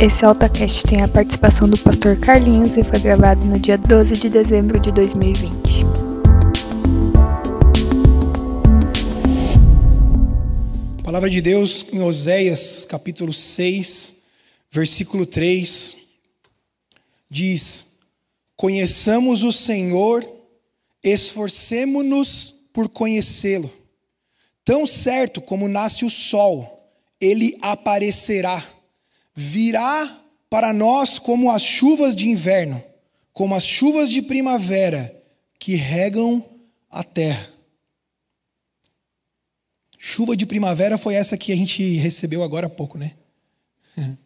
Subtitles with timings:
[0.00, 4.28] Esse AltaCast tem a participação do pastor Carlinhos e foi gravado no dia 12 de
[4.28, 5.50] dezembro de 2020.
[11.02, 14.14] Palavra de Deus em Oséias, capítulo 6,
[14.70, 15.96] versículo 3,
[17.28, 17.88] diz:
[18.54, 20.24] Conheçamos o Senhor,
[21.02, 23.68] esforcemo-nos por conhecê-lo.
[24.64, 26.88] Tão certo como nasce o sol,
[27.20, 28.77] ele aparecerá
[29.38, 30.20] virá
[30.50, 32.82] para nós como as chuvas de inverno,
[33.32, 35.14] como as chuvas de primavera
[35.60, 36.44] que regam
[36.90, 37.48] a terra.
[39.96, 43.12] Chuva de primavera foi essa que a gente recebeu agora há pouco, né?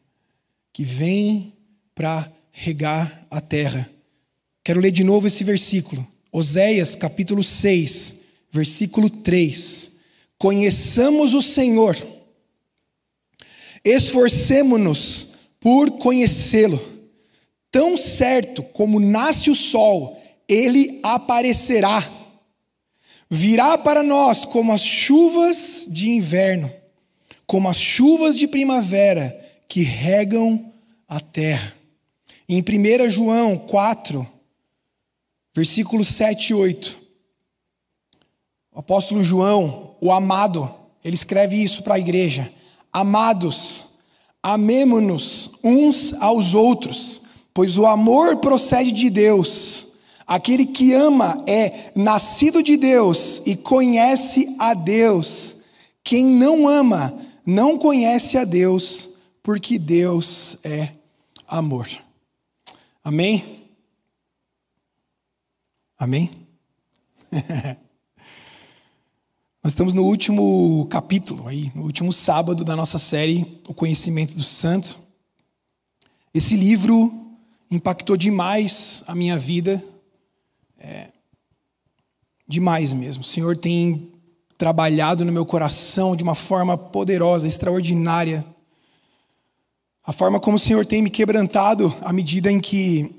[0.72, 1.52] Que vem
[1.94, 3.90] para regar a terra.
[4.64, 6.06] Quero ler de novo esse versículo.
[6.32, 9.98] Oséias, capítulo 6, versículo 3.
[10.38, 11.94] Conheçamos o Senhor
[13.84, 15.28] Esforcemo-nos
[15.60, 16.80] por conhecê-lo.
[17.70, 22.06] Tão certo como nasce o sol, ele aparecerá.
[23.30, 26.70] Virá para nós como as chuvas de inverno,
[27.46, 29.34] como as chuvas de primavera
[29.66, 30.70] que regam
[31.08, 31.74] a terra.
[32.46, 34.26] Em 1 João 4,
[35.54, 37.00] versículos 7 e 8,
[38.74, 40.74] o apóstolo João, o amado,
[41.04, 42.50] ele escreve isso para a igreja.
[42.92, 43.88] Amados,
[44.42, 47.22] amemo-nos uns aos outros,
[47.54, 49.92] pois o amor procede de Deus.
[50.26, 55.62] Aquele que ama é nascido de Deus e conhece a Deus.
[56.04, 60.92] Quem não ama não conhece a Deus, porque Deus é
[61.46, 61.88] amor.
[63.02, 63.68] Amém?
[65.98, 66.30] Amém?
[69.64, 74.42] Nós estamos no último capítulo, aí, no último sábado da nossa série, O Conhecimento do
[74.42, 74.98] Santo.
[76.34, 77.38] Esse livro
[77.70, 79.80] impactou demais a minha vida,
[80.76, 81.12] é,
[82.44, 83.22] demais mesmo.
[83.22, 84.10] O Senhor tem
[84.58, 88.44] trabalhado no meu coração de uma forma poderosa, extraordinária.
[90.04, 93.14] A forma como o Senhor tem me quebrantado à medida em que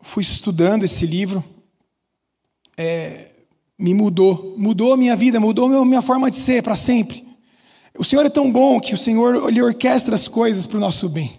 [0.00, 1.42] fui estudando esse livro.
[2.76, 3.31] É,
[3.82, 7.26] me mudou, mudou a minha vida, mudou a minha forma de ser para sempre.
[7.98, 11.08] O Senhor é tão bom que o Senhor ele orquestra as coisas para o nosso
[11.08, 11.32] bem.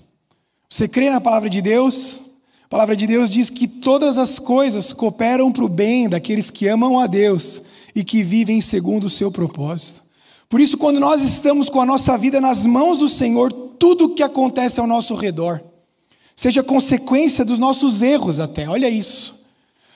[0.70, 2.22] Você crê na palavra de Deus?
[2.66, 6.68] A palavra de Deus diz que todas as coisas cooperam para o bem daqueles que
[6.68, 7.62] amam a Deus
[7.96, 10.04] e que vivem segundo o seu propósito.
[10.50, 14.16] Por isso, quando nós estamos com a nossa vida nas mãos do Senhor, tudo o
[14.16, 15.64] que acontece ao nosso redor,
[16.36, 19.43] seja consequência dos nossos erros até, olha isso.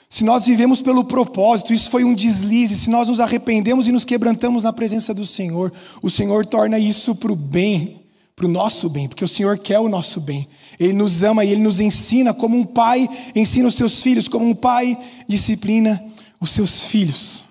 [0.10, 4.06] Se nós vivemos pelo propósito, isso foi um deslize, se nós nos arrependemos e nos
[4.06, 8.02] quebrantamos na presença do Senhor, o Senhor torna isso para o bem,
[8.34, 10.48] para o nosso bem, porque o Senhor quer o nosso bem.
[10.80, 14.48] Ele nos ama e Ele nos ensina como um pai ensina os seus filhos, como
[14.48, 14.98] um pai
[15.28, 16.02] disciplina
[16.40, 17.44] os seus filhos.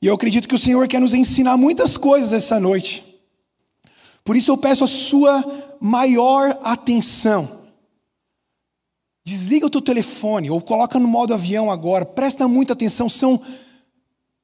[0.00, 3.04] E eu acredito que o Senhor quer nos ensinar muitas coisas essa noite.
[4.24, 5.44] Por isso eu peço a sua
[5.80, 7.55] maior atenção.
[9.26, 12.06] Desliga o teu telefone ou coloca no modo avião agora.
[12.06, 13.42] Presta muita atenção, são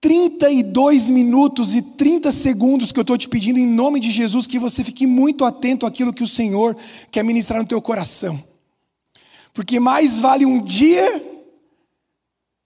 [0.00, 4.58] 32 minutos e 30 segundos que eu estou te pedindo em nome de Jesus que
[4.58, 6.76] você fique muito atento àquilo que o Senhor
[7.12, 8.42] quer ministrar no teu coração.
[9.54, 11.30] Porque mais vale um dia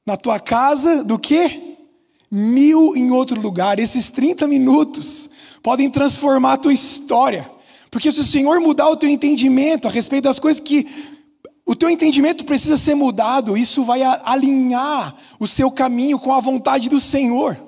[0.06, 1.76] na tua casa do que
[2.30, 3.78] mil em outro lugar.
[3.78, 5.28] Esses 30 minutos
[5.62, 7.50] podem transformar a tua história.
[7.90, 10.86] Porque se o Senhor mudar o teu entendimento a respeito das coisas que
[11.66, 16.88] o teu entendimento precisa ser mudado, isso vai alinhar o seu caminho com a vontade
[16.88, 17.60] do Senhor.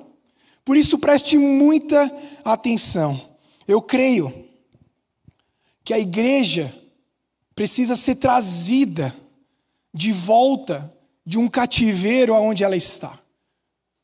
[0.64, 2.10] Por isso, preste muita
[2.44, 3.20] atenção.
[3.66, 4.32] Eu creio
[5.82, 6.72] que a igreja
[7.56, 9.12] precisa ser trazida
[9.92, 10.94] de volta
[11.26, 13.18] de um cativeiro aonde ela está.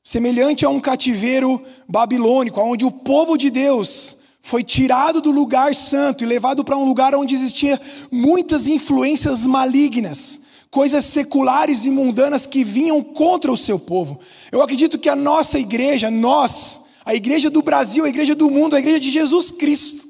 [0.03, 6.23] Semelhante a um cativeiro babilônico, onde o povo de Deus foi tirado do lugar santo
[6.23, 7.81] e levado para um lugar onde existia
[8.13, 10.39] muitas influências malignas,
[10.71, 14.21] coisas seculares e mundanas que vinham contra o seu povo.
[14.53, 18.77] Eu acredito que a nossa igreja, nós, a igreja do Brasil, a igreja do mundo,
[18.77, 20.07] a igreja de Jesus Cristo,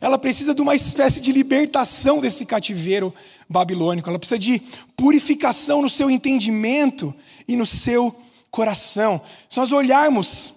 [0.00, 3.12] ela precisa de uma espécie de libertação desse cativeiro
[3.50, 4.62] babilônico, ela precisa de
[4.96, 7.14] purificação no seu entendimento
[7.46, 8.16] e no seu
[8.50, 9.20] coração.
[9.46, 10.54] Se nós olharmos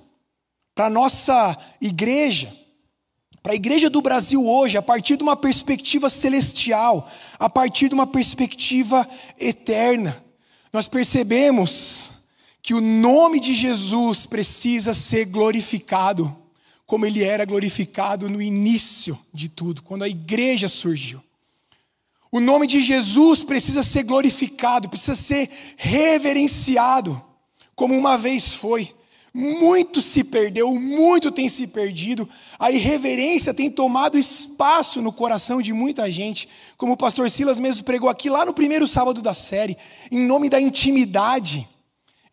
[0.73, 2.60] para a nossa igreja,
[3.43, 7.09] para a igreja do Brasil hoje, a partir de uma perspectiva celestial,
[7.39, 9.07] a partir de uma perspectiva
[9.39, 10.23] eterna,
[10.71, 12.13] nós percebemos
[12.61, 16.35] que o nome de Jesus precisa ser glorificado,
[16.85, 21.21] como ele era glorificado no início de tudo, quando a igreja surgiu.
[22.31, 27.21] O nome de Jesus precisa ser glorificado, precisa ser reverenciado,
[27.75, 28.93] como uma vez foi.
[29.33, 32.27] Muito se perdeu, muito tem se perdido.
[32.59, 37.85] A irreverência tem tomado espaço no coração de muita gente, como o pastor Silas mesmo
[37.85, 39.77] pregou aqui lá no primeiro sábado da série,
[40.11, 41.65] em nome da intimidade,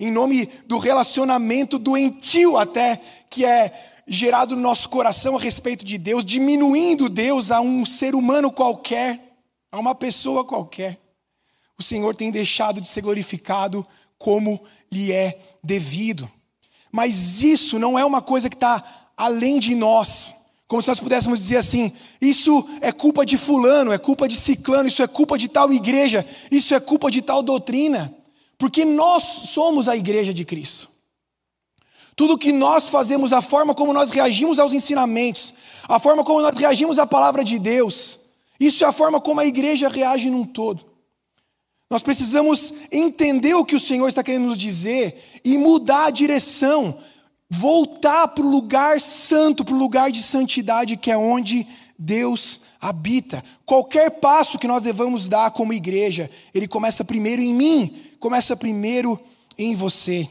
[0.00, 3.72] em nome do relacionamento doentio até que é
[4.08, 9.38] gerado no nosso coração a respeito de Deus, diminuindo Deus a um ser humano qualquer,
[9.70, 10.98] a uma pessoa qualquer.
[11.78, 13.86] O Senhor tem deixado de ser glorificado
[14.18, 14.60] como
[14.90, 16.28] lhe é devido.
[16.90, 18.84] Mas isso não é uma coisa que está
[19.16, 20.34] além de nós.
[20.66, 24.88] Como se nós pudéssemos dizer assim: isso é culpa de Fulano, é culpa de Ciclano,
[24.88, 28.14] isso é culpa de tal igreja, isso é culpa de tal doutrina.
[28.58, 30.90] Porque nós somos a igreja de Cristo.
[32.16, 35.54] Tudo que nós fazemos, a forma como nós reagimos aos ensinamentos,
[35.88, 38.18] a forma como nós reagimos à palavra de Deus,
[38.58, 40.84] isso é a forma como a igreja reage num todo.
[41.90, 46.98] Nós precisamos entender o que o Senhor está querendo nos dizer e mudar a direção,
[47.48, 51.66] voltar para o lugar santo, para o lugar de santidade que é onde
[51.98, 53.42] Deus habita.
[53.64, 59.18] Qualquer passo que nós devamos dar como igreja, ele começa primeiro em mim, começa primeiro
[59.56, 60.28] em você.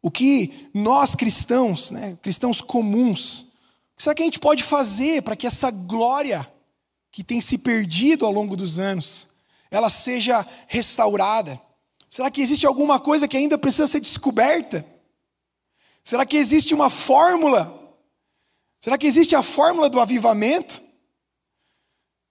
[0.00, 3.48] O que nós cristãos, né, cristãos comuns,
[3.96, 6.48] será que a gente pode fazer para que essa glória
[7.10, 9.26] que tem se perdido ao longo dos anos,
[9.70, 11.60] ela seja restaurada?
[12.08, 14.84] Será que existe alguma coisa que ainda precisa ser descoberta?
[16.02, 17.74] Será que existe uma fórmula?
[18.80, 20.82] Será que existe a fórmula do avivamento?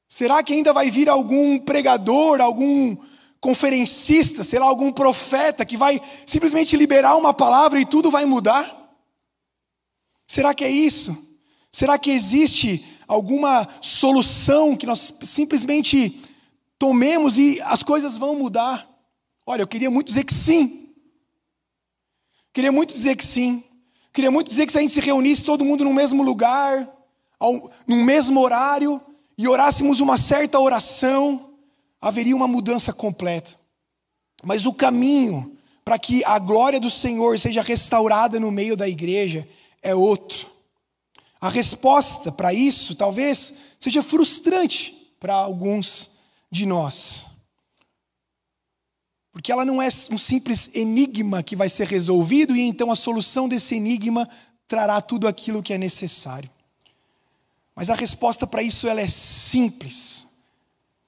[0.10, 2.98] Será que ainda vai vir algum pregador, algum
[3.40, 8.76] conferencista, sei lá, algum profeta que vai simplesmente liberar uma palavra e tudo vai mudar?
[10.26, 11.16] Será que é isso?
[11.72, 16.22] Será que existe alguma solução que nós simplesmente
[16.80, 18.88] tomemos e as coisas vão mudar?
[19.46, 20.94] Olha, eu queria muito dizer que sim.
[22.54, 23.64] Queria muito dizer que sim.
[24.12, 26.88] Queria muito dizer que se a gente se reunisse todo mundo no mesmo lugar,
[27.40, 29.00] ao, no mesmo horário,
[29.38, 31.54] e orássemos uma certa oração,
[32.02, 33.52] haveria uma mudança completa.
[34.44, 39.48] Mas o caminho para que a glória do Senhor seja restaurada no meio da igreja
[39.82, 40.50] é outro.
[41.40, 46.17] A resposta para isso talvez seja frustrante para alguns
[46.52, 47.28] de nós.
[49.32, 53.48] Porque ela não é um simples enigma que vai ser resolvido e então a solução
[53.48, 54.28] desse enigma
[54.68, 56.50] trará tudo aquilo que é necessário.
[57.76, 60.28] Mas a resposta para isso ela é simples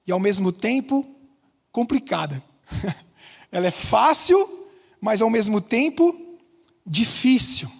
[0.06, 1.04] e ao mesmo tempo
[1.72, 2.42] complicada.
[3.50, 4.68] ela é fácil,
[5.00, 6.38] mas ao mesmo tempo
[6.86, 7.70] difícil.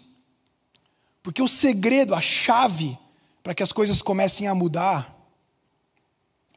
[1.23, 2.99] Porque o segredo, a chave
[3.43, 5.20] para que as coisas comecem a mudar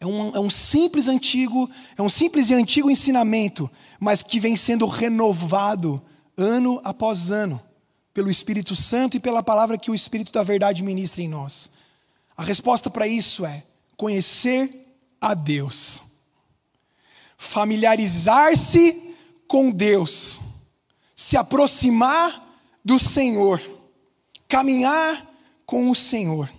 [0.04, 3.72] é um, é um simples antigo, é um simples e antigo ensinamento,
[4.02, 6.02] mas que vem sendo renovado
[6.36, 7.62] ano após ano
[8.14, 11.72] pelo Espírito Santo e pela palavra que o Espírito da Verdade ministra em nós.
[12.36, 13.64] A resposta para isso é
[13.96, 16.04] conhecer a Deus,
[17.38, 19.16] familiarizar-se
[19.48, 20.42] com Deus,
[21.16, 22.44] se aproximar
[22.84, 23.62] do Senhor,
[24.50, 25.32] caminhar
[25.66, 26.50] com o Senhor,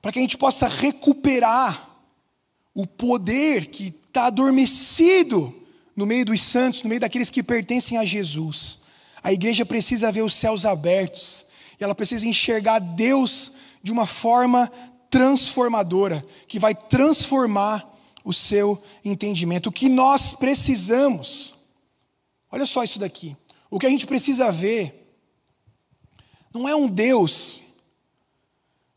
[0.00, 1.91] para que a gente possa recuperar
[2.74, 5.54] o poder que está adormecido
[5.94, 8.80] no meio dos santos, no meio daqueles que pertencem a Jesus.
[9.22, 11.46] A igreja precisa ver os céus abertos,
[11.78, 13.52] e ela precisa enxergar Deus
[13.82, 14.70] de uma forma
[15.10, 17.86] transformadora, que vai transformar
[18.24, 19.68] o seu entendimento.
[19.68, 21.54] O que nós precisamos,
[22.50, 23.36] olha só isso daqui,
[23.70, 25.16] o que a gente precisa ver,
[26.52, 27.62] não é um Deus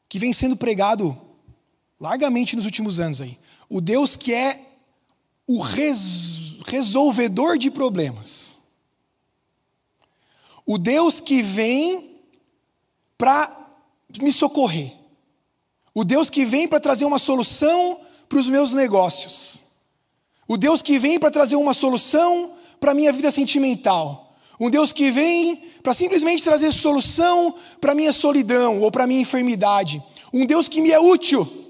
[0.08, 1.20] que vem sendo pregado
[2.00, 3.38] largamente nos últimos anos aí.
[3.69, 4.62] O Deus que é
[5.48, 8.60] o res, resolvedor de problemas.
[10.65, 12.19] O Deus que vem
[13.17, 13.51] para
[14.22, 14.93] me socorrer.
[15.93, 19.63] O Deus que vem para trazer uma solução para os meus negócios.
[20.48, 24.36] O Deus que vem para trazer uma solução para a minha vida sentimental.
[24.60, 29.07] Um Deus que vem para simplesmente trazer solução para a minha solidão ou para a
[29.07, 30.01] minha enfermidade.
[30.34, 31.64] Um Deus que me é útil.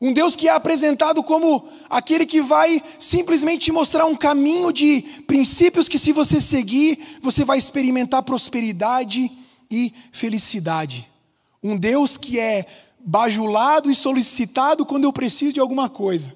[0.00, 5.02] Um Deus que é apresentado como aquele que vai simplesmente te mostrar um caminho de
[5.26, 9.30] princípios que, se você seguir, você vai experimentar prosperidade
[9.70, 11.10] e felicidade.
[11.62, 12.66] Um Deus que é
[13.00, 16.34] bajulado e solicitado quando eu preciso de alguma coisa.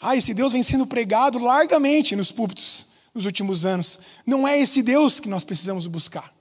[0.00, 3.98] Ah, esse Deus vem sendo pregado largamente nos púlpitos nos últimos anos.
[4.26, 6.32] Não é esse Deus que nós precisamos buscar.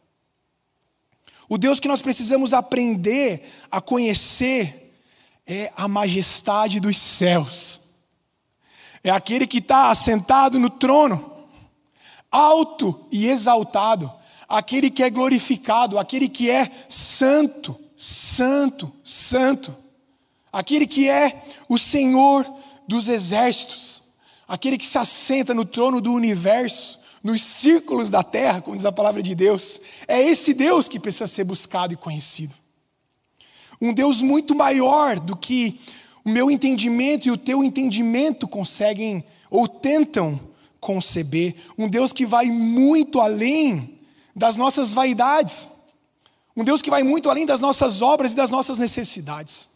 [1.49, 4.90] O Deus que nós precisamos aprender a conhecer
[5.51, 7.81] é a majestade dos céus.
[9.03, 11.45] É aquele que está assentado no trono,
[12.31, 14.09] alto e exaltado,
[14.47, 19.75] aquele que é glorificado, aquele que é santo, santo, santo,
[20.53, 22.45] aquele que é o Senhor
[22.87, 24.03] dos exércitos,
[24.47, 28.91] aquele que se assenta no trono do universo, nos círculos da terra, como diz a
[28.91, 29.81] palavra de Deus.
[30.07, 32.60] É esse Deus que precisa ser buscado e conhecido.
[33.81, 35.79] Um Deus muito maior do que
[36.23, 40.39] o meu entendimento e o teu entendimento conseguem ou tentam
[40.79, 41.55] conceber.
[41.77, 43.99] Um Deus que vai muito além
[44.35, 45.69] das nossas vaidades.
[46.55, 49.69] Um Deus que vai muito além das nossas obras e das nossas necessidades.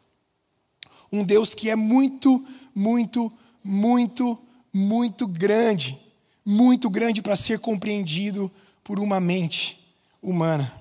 [1.12, 3.32] Um Deus que é muito, muito,
[3.64, 4.38] muito,
[4.74, 5.98] muito grande.
[6.46, 8.52] Muito grande para ser compreendido
[8.84, 9.80] por uma mente
[10.22, 10.72] humana.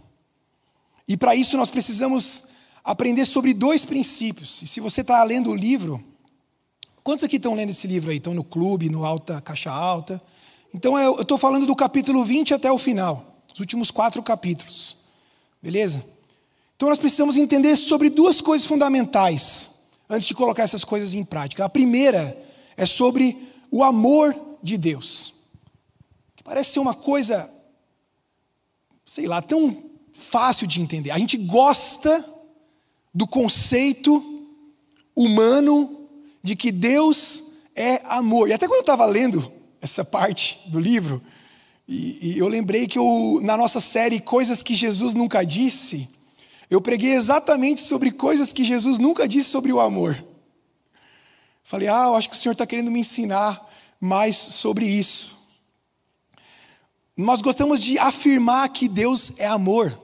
[1.07, 2.45] E para isso nós precisamos
[2.85, 4.61] aprender sobre dois princípios.
[4.61, 6.05] E se você está lendo o livro,
[7.03, 8.19] quantos aqui estão lendo esse livro aí?
[8.19, 10.23] Estão no clube, no Alta Caixa Alta?
[10.73, 14.99] Então eu estou falando do capítulo 20 até o final, os últimos quatro capítulos.
[15.63, 16.05] Beleza?
[16.77, 19.71] Então nós precisamos entender sobre duas coisas fundamentais
[20.11, 21.65] antes de colocar essas coisas em prática.
[21.65, 22.37] A primeira
[22.77, 23.39] é sobre
[23.71, 25.35] o amor de Deus.
[26.37, 27.51] Que parece ser uma coisa,
[29.07, 31.11] sei lá, tão fácil de entender.
[31.11, 32.34] A gente gosta
[33.15, 34.23] do conceito
[35.15, 36.09] humano
[36.43, 38.49] de que Deus é amor.
[38.49, 41.23] E até quando eu estava lendo essa parte do livro,
[41.87, 46.09] e, e eu lembrei que eu, na nossa série Coisas que Jesus Nunca Disse,
[46.71, 50.25] eu preguei exatamente sobre coisas que Jesus nunca disse sobre o amor.
[51.63, 53.65] Falei, ah, eu acho que o Senhor está querendo me ensinar
[54.01, 55.39] mais sobre isso.
[57.17, 59.99] Nós gostamos de afirmar que Deus é amor.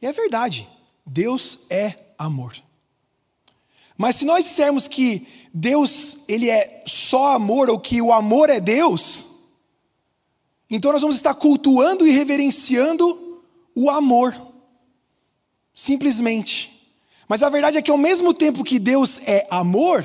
[0.00, 0.66] E é verdade,
[1.04, 2.54] Deus é amor.
[3.96, 8.60] Mas se nós dissermos que Deus ele é só amor ou que o amor é
[8.60, 9.28] Deus,
[10.68, 13.42] então nós vamos estar cultuando e reverenciando
[13.74, 14.36] o amor.
[15.74, 16.90] Simplesmente.
[17.28, 20.04] Mas a verdade é que ao mesmo tempo que Deus é amor,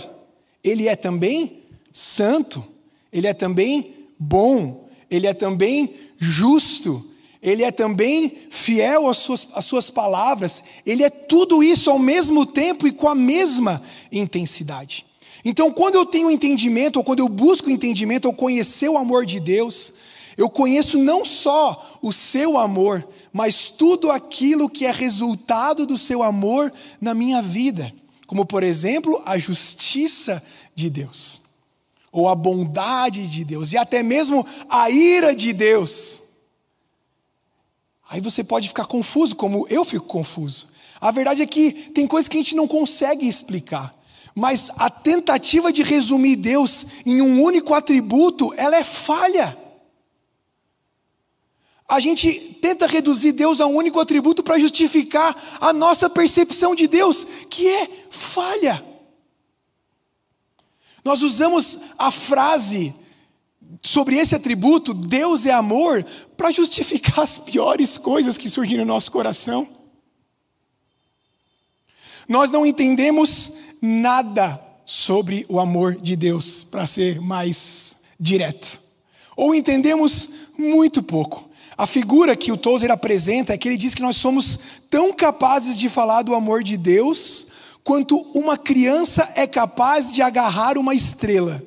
[0.63, 2.63] ele é também santo,
[3.12, 7.11] ele é também bom, ele é também justo,
[7.42, 12.46] ele é também fiel às suas, às suas palavras, ele é tudo isso ao mesmo
[12.46, 13.82] tempo e com a mesma
[14.12, 15.06] intensidade.
[15.44, 19.40] Então, quando eu tenho entendimento, ou quando eu busco entendimento, ou conhecer o amor de
[19.40, 19.94] Deus,
[20.38, 26.22] eu conheço não só o seu amor, mas tudo aquilo que é resultado do seu
[26.22, 27.92] amor na minha vida,
[28.28, 30.44] como por exemplo, a justiça
[30.76, 31.42] de Deus,
[32.12, 36.31] ou a bondade de Deus, e até mesmo a ira de Deus.
[38.12, 40.68] Aí você pode ficar confuso, como eu fico confuso.
[41.00, 43.98] A verdade é que tem coisas que a gente não consegue explicar.
[44.36, 49.58] Mas a tentativa de resumir Deus em um único atributo, ela é falha.
[51.88, 56.88] A gente tenta reduzir Deus a um único atributo para justificar a nossa percepção de
[56.88, 58.84] Deus, que é falha.
[61.01, 62.94] Nós usamos a frase
[63.82, 69.12] sobre esse atributo, Deus é amor, para justificar as piores coisas que surgem no nosso
[69.12, 69.68] coração.
[72.28, 78.82] Nós não entendemos nada sobre o amor de Deus, para ser mais direto.
[79.36, 81.50] Ou entendemos muito pouco.
[81.78, 84.60] A figura que o Tozer apresenta é que ele diz que nós somos
[84.90, 87.48] tão capazes de falar do amor de Deus
[87.84, 91.63] quanto uma criança é capaz de agarrar uma estrela.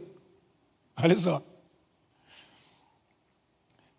[1.03, 1.43] Olha só.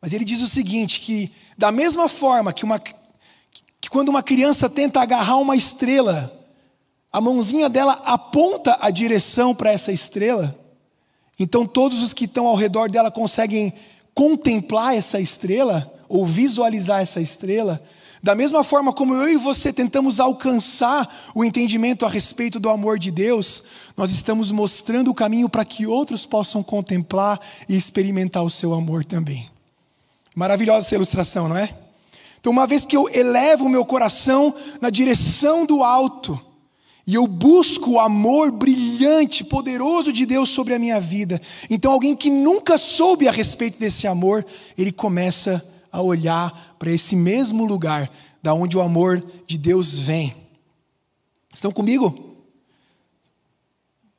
[0.05, 4.69] Mas ele diz o seguinte: que da mesma forma que, uma, que quando uma criança
[4.69, 6.31] tenta agarrar uma estrela,
[7.11, 10.55] a mãozinha dela aponta a direção para essa estrela,
[11.39, 13.73] então todos os que estão ao redor dela conseguem
[14.13, 17.83] contemplar essa estrela, ou visualizar essa estrela,
[18.21, 22.99] da mesma forma como eu e você tentamos alcançar o entendimento a respeito do amor
[22.99, 23.63] de Deus,
[23.97, 29.03] nós estamos mostrando o caminho para que outros possam contemplar e experimentar o seu amor
[29.03, 29.54] também.
[30.35, 31.73] Maravilhosa essa ilustração, não é?
[32.37, 36.39] Então, uma vez que eu elevo o meu coração na direção do alto,
[37.07, 42.15] e eu busco o amor brilhante, poderoso de Deus sobre a minha vida, então alguém
[42.15, 44.45] que nunca soube a respeito desse amor,
[44.77, 48.11] ele começa a olhar para esse mesmo lugar
[48.43, 50.35] da onde o amor de Deus vem.
[51.53, 52.35] Estão comigo?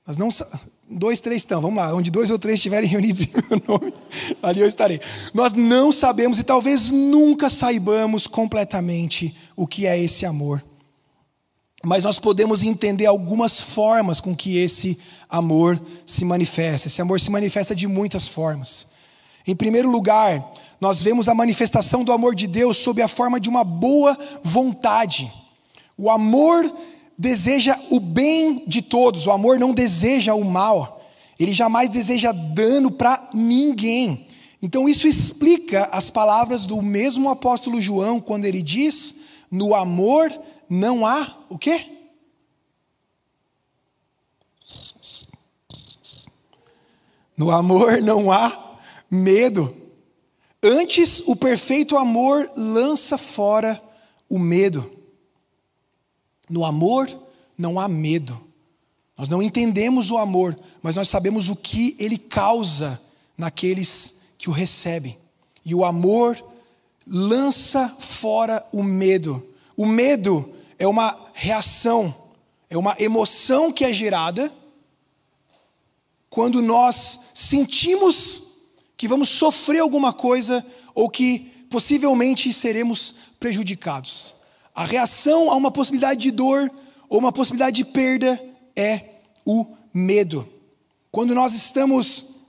[0.07, 0.29] Nós não
[0.89, 1.93] Dois, três estão, vamos lá.
[1.95, 3.93] Onde dois ou três estiverem reunidos em meu nome,
[4.43, 5.01] ali eu estarei.
[5.35, 10.63] Nós não sabemos e talvez nunca saibamos completamente o que é esse amor.
[11.85, 16.89] mas nós podemos entender algumas formas com que esse amor se manifesta.
[16.89, 18.89] Esse amor se manifesta de muitas formas.
[19.47, 20.45] Em primeiro lugar,
[20.81, 25.31] nós vemos a manifestação do amor de Deus sob a forma de uma boa vontade.
[25.97, 26.71] O amor
[27.19, 31.05] deseja o bem de todos, o amor não deseja o mal,
[31.39, 34.27] ele jamais deseja dano para ninguém.
[34.63, 40.33] Então, isso explica as palavras do mesmo apóstolo João, quando ele diz: no amor
[40.69, 41.87] não há o quê?
[47.37, 48.79] No amor não há
[49.11, 49.77] medo.
[50.63, 53.81] Antes, o perfeito amor lança fora
[54.29, 54.96] o medo.
[56.49, 57.09] No amor
[57.57, 58.41] não há medo.
[59.17, 63.01] Nós não entendemos o amor, mas nós sabemos o que ele causa
[63.37, 65.17] naqueles que o recebem.
[65.65, 66.43] E o amor
[67.07, 69.47] lança fora o medo.
[69.77, 72.15] O medo é uma reação,
[72.69, 74.53] é uma emoção que é gerada
[76.29, 78.43] quando nós sentimos
[78.97, 84.36] que vamos sofrer alguma coisa ou que possivelmente seremos prejudicados.
[84.77, 86.71] A reação a uma possibilidade de dor
[87.09, 88.39] ou uma possibilidade de perda
[88.77, 89.01] é
[89.47, 90.47] o medo.
[91.11, 92.43] Quando nós estamos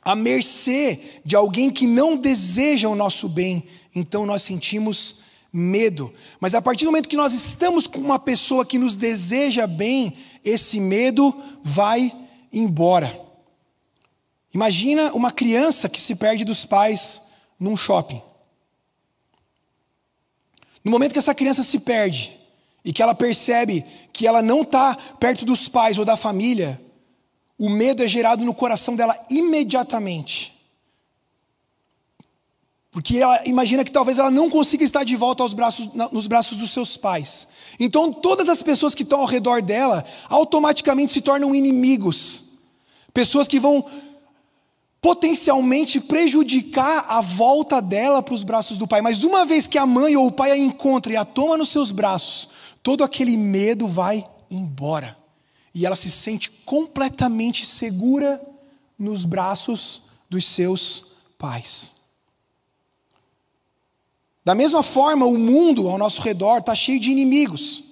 [0.00, 5.16] à mercê de alguém que não deseja o nosso bem, então nós sentimos
[5.52, 6.10] medo.
[6.40, 10.16] Mas a partir do momento que nós estamos com uma pessoa que nos deseja bem,
[10.42, 12.10] esse medo vai
[12.50, 13.20] embora.
[14.54, 17.20] Imagina uma criança que se perde dos pais
[17.60, 18.22] num shopping.
[20.86, 22.32] No momento que essa criança se perde
[22.84, 26.80] e que ela percebe que ela não está perto dos pais ou da família,
[27.58, 30.54] o medo é gerado no coração dela imediatamente.
[32.92, 36.56] Porque ela imagina que talvez ela não consiga estar de volta aos braços, nos braços
[36.56, 37.48] dos seus pais.
[37.80, 42.60] Então todas as pessoas que estão ao redor dela automaticamente se tornam inimigos.
[43.12, 43.84] Pessoas que vão
[45.00, 49.00] potencialmente prejudicar a volta dela para os braços do pai.
[49.00, 51.68] Mas uma vez que a mãe ou o pai a encontra e a toma nos
[51.68, 52.48] seus braços,
[52.82, 55.16] todo aquele medo vai embora.
[55.74, 58.40] E ela se sente completamente segura
[58.98, 61.92] nos braços dos seus pais.
[64.44, 67.82] Da mesma forma, o mundo ao nosso redor está cheio de inimigos.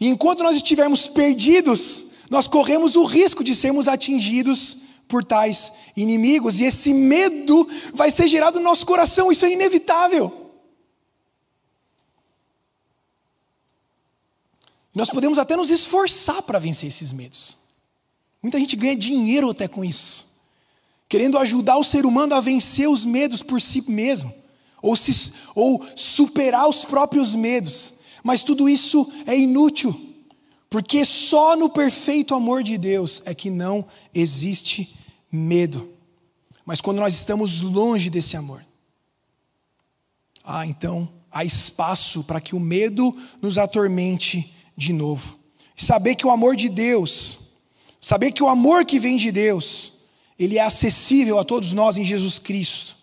[0.00, 4.78] E enquanto nós estivermos perdidos, nós corremos o risco de sermos atingidos
[5.12, 10.50] por tais inimigos, e esse medo vai ser gerado no nosso coração, isso é inevitável.
[14.94, 17.58] Nós podemos até nos esforçar para vencer esses medos.
[18.42, 20.40] Muita gente ganha dinheiro até com isso,
[21.10, 24.32] querendo ajudar o ser humano a vencer os medos por si mesmo,
[24.80, 29.94] ou, se, ou superar os próprios medos, mas tudo isso é inútil,
[30.70, 35.01] porque só no perfeito amor de Deus é que não existe
[35.32, 35.88] medo.
[36.64, 38.62] Mas quando nós estamos longe desse amor,
[40.44, 45.38] ah, então há espaço para que o medo nos atormente de novo.
[45.76, 47.52] Saber que o amor de Deus,
[48.00, 49.94] saber que o amor que vem de Deus,
[50.38, 52.96] ele é acessível a todos nós em Jesus Cristo.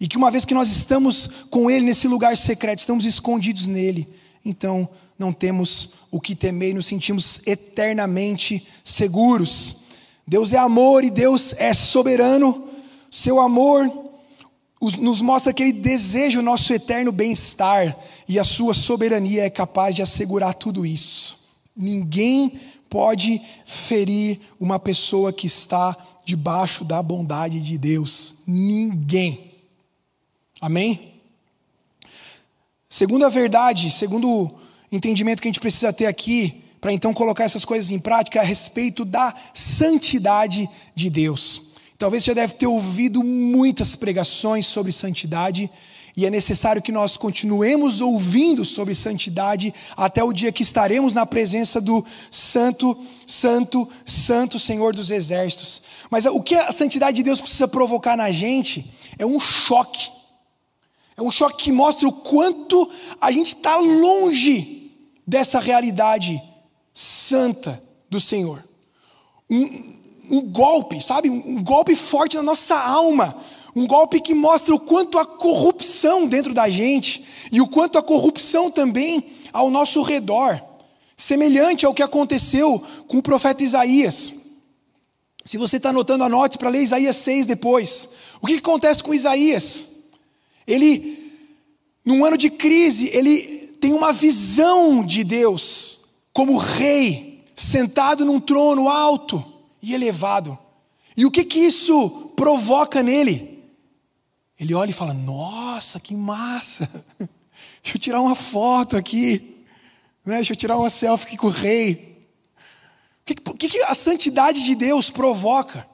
[0.00, 4.08] E que uma vez que nós estamos com Ele nesse lugar secreto, estamos escondidos nele,
[4.44, 9.81] então não temos o que temer e nos sentimos eternamente seguros.
[10.26, 12.68] Deus é amor e Deus é soberano.
[13.10, 13.90] Seu amor
[14.98, 17.96] nos mostra que Ele deseja o nosso eterno bem-estar
[18.28, 21.38] e a Sua soberania é capaz de assegurar tudo isso.
[21.76, 28.36] Ninguém pode ferir uma pessoa que está debaixo da bondade de Deus.
[28.46, 29.52] Ninguém.
[30.60, 31.12] Amém?
[32.88, 34.54] Segundo a verdade, segundo
[34.90, 38.44] entendimento que a gente precisa ter aqui, para então colocar essas coisas em prática a
[38.44, 41.70] respeito da santidade de Deus.
[41.96, 45.70] Talvez você já deve ter ouvido muitas pregações sobre santidade,
[46.16, 51.24] e é necessário que nós continuemos ouvindo sobre santidade até o dia que estaremos na
[51.24, 55.82] presença do Santo, Santo, Santo Senhor dos Exércitos.
[56.10, 60.10] Mas o que a santidade de Deus precisa provocar na gente é um choque.
[61.16, 62.90] É um choque que mostra o quanto
[63.20, 64.90] a gente está longe
[65.24, 66.42] dessa realidade
[66.92, 68.62] santa do Senhor.
[69.48, 69.96] Um,
[70.30, 71.30] um golpe, sabe?
[71.30, 73.36] Um, golpe forte na nossa alma.
[73.74, 78.02] Um golpe que mostra o quanto a corrupção dentro da gente e o quanto a
[78.02, 80.60] corrupção também ao nosso redor.
[81.16, 84.34] Semelhante ao que aconteceu com o profeta Isaías.
[85.44, 88.10] Se você está anotando, anote para ler Isaías 6 depois.
[88.40, 89.88] O que, que acontece com Isaías?
[90.66, 91.32] Ele,
[92.04, 96.01] num ano de crise, ele tem uma visão de Deus
[96.32, 99.44] como rei, sentado num trono alto
[99.82, 100.58] e elevado.
[101.16, 103.62] E o que que isso provoca nele?
[104.58, 106.88] Ele olha e fala: Nossa, que massa!
[107.82, 109.64] Deixa eu tirar uma foto aqui,
[110.24, 110.36] né?
[110.36, 112.28] deixa eu tirar uma selfie aqui com o rei.
[113.20, 115.86] O que, que, que a santidade de Deus provoca?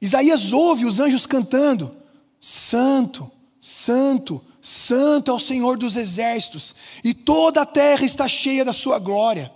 [0.00, 1.94] Isaías ouve os anjos cantando:
[2.40, 8.72] Santo, Santo, Santo é o Senhor dos exércitos, e toda a terra está cheia da
[8.72, 9.52] sua glória.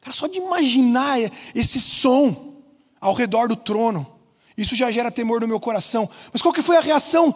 [0.00, 1.18] Cara, só de imaginar
[1.54, 2.60] esse som
[3.00, 4.04] ao redor do trono,
[4.56, 6.10] isso já gera temor no meu coração.
[6.32, 7.32] Mas qual que foi a reação,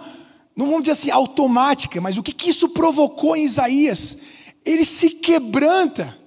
[0.56, 4.18] não vamos dizer assim automática, mas o que, que isso provocou em Isaías?
[4.64, 6.18] Ele se quebranta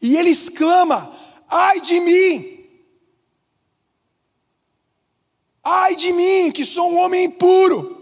[0.00, 1.12] e ele exclama:
[1.48, 2.56] Ai de mim!
[5.64, 7.95] Ai de mim, que sou um homem impuro,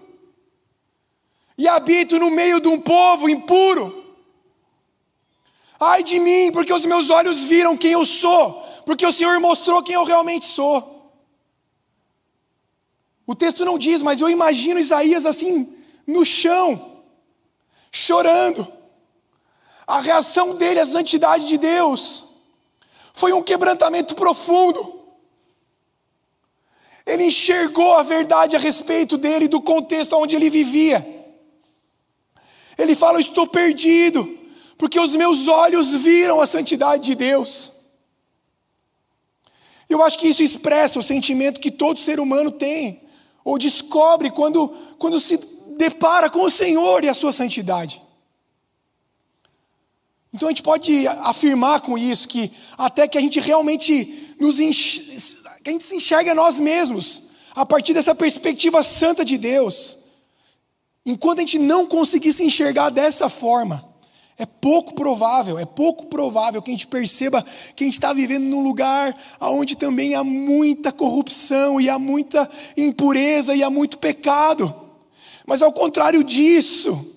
[1.56, 4.02] e habito no meio de um povo impuro.
[5.78, 8.54] Ai de mim, porque os meus olhos viram quem eu sou,
[8.86, 11.12] porque o Senhor mostrou quem eu realmente sou.
[13.26, 15.74] O texto não diz, mas eu imagino Isaías assim,
[16.06, 17.02] no chão,
[17.90, 18.66] chorando.
[19.86, 22.24] A reação dele à santidade de Deus
[23.12, 25.02] foi um quebrantamento profundo.
[27.06, 31.13] Ele enxergou a verdade a respeito dele, do contexto onde ele vivia.
[32.76, 34.38] Ele fala: estou perdido,
[34.76, 37.72] porque os meus olhos viram a santidade de Deus.
[39.88, 43.02] Eu acho que isso expressa o sentimento que todo ser humano tem,
[43.44, 45.38] ou descobre quando, quando se
[45.76, 48.02] depara com o Senhor e a sua santidade.
[50.32, 55.16] Então a gente pode afirmar com isso que até que a gente realmente nos enche,
[55.62, 60.03] que a gente se enxerga a nós mesmos, a partir dessa perspectiva santa de Deus.
[61.06, 63.84] Enquanto a gente não conseguir se enxergar dessa forma,
[64.38, 67.44] é pouco provável, é pouco provável que a gente perceba
[67.76, 72.50] que a gente está vivendo num lugar onde também há muita corrupção e há muita
[72.76, 74.74] impureza e há muito pecado.
[75.46, 77.14] Mas ao contrário disso,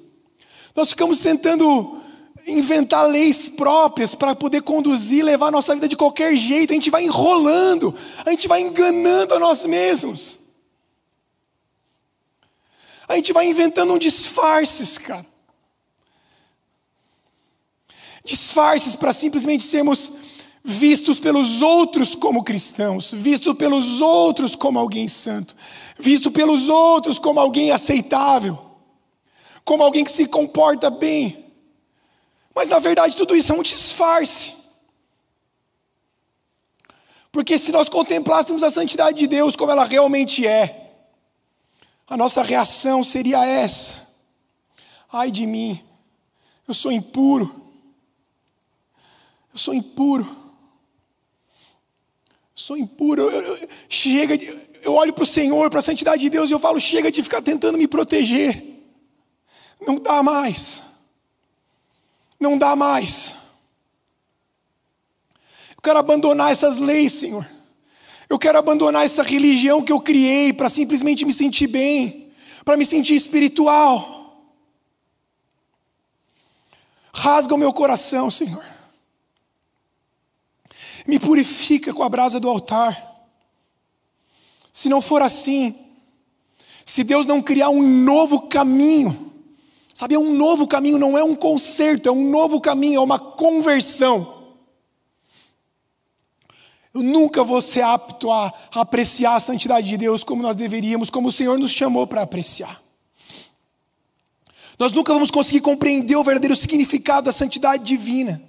[0.75, 1.97] nós ficamos tentando
[2.45, 6.71] inventar leis próprias para poder conduzir, levar a nossa vida de qualquer jeito.
[6.71, 7.95] A gente vai enrolando,
[8.25, 10.46] a gente vai enganando a nós mesmos.
[13.07, 15.25] A gente vai inventando um disfarces, cara.
[18.23, 20.11] Disfarces para simplesmente sermos
[20.63, 25.55] vistos pelos outros como cristãos, vistos pelos outros como alguém santo,
[25.97, 28.59] visto pelos outros como alguém aceitável,
[29.63, 31.45] como alguém que se comporta bem.
[32.53, 34.53] Mas na verdade tudo isso é um disfarce.
[37.31, 40.86] Porque se nós contemplássemos a santidade de Deus como ela realmente é,
[42.07, 44.15] a nossa reação seria essa:
[45.11, 45.83] ai de mim,
[46.67, 47.53] eu sou impuro,
[49.51, 50.25] eu sou impuro,
[51.45, 54.47] eu sou impuro, eu, eu, chega de,
[54.81, 57.21] eu olho para o Senhor, para a santidade de Deus e eu falo: chega de
[57.21, 58.63] ficar tentando me proteger,
[59.85, 60.87] não dá mais.
[62.39, 63.35] Não dá mais.
[65.75, 67.56] Eu quero abandonar essas leis, Senhor.
[68.29, 72.31] Eu quero abandonar essa religião que eu criei para simplesmente me sentir bem,
[72.65, 74.53] para me sentir espiritual.
[77.13, 78.65] Rasga o meu coração, Senhor.
[81.07, 83.25] Me purifica com a brasa do altar.
[84.73, 85.75] Se não for assim,
[86.85, 89.27] se Deus não criar um novo caminho,
[89.97, 93.17] Sabe, é um novo caminho, não é um conserto, é um novo caminho, é uma
[93.17, 94.36] conversão.
[96.97, 101.27] Eu nunca vou ser apto a apreciar a santidade de Deus como nós deveríamos, como
[101.27, 102.81] o Senhor nos chamou para apreciar.
[104.79, 108.41] Nós nunca vamos conseguir compreender o verdadeiro significado da santidade divina.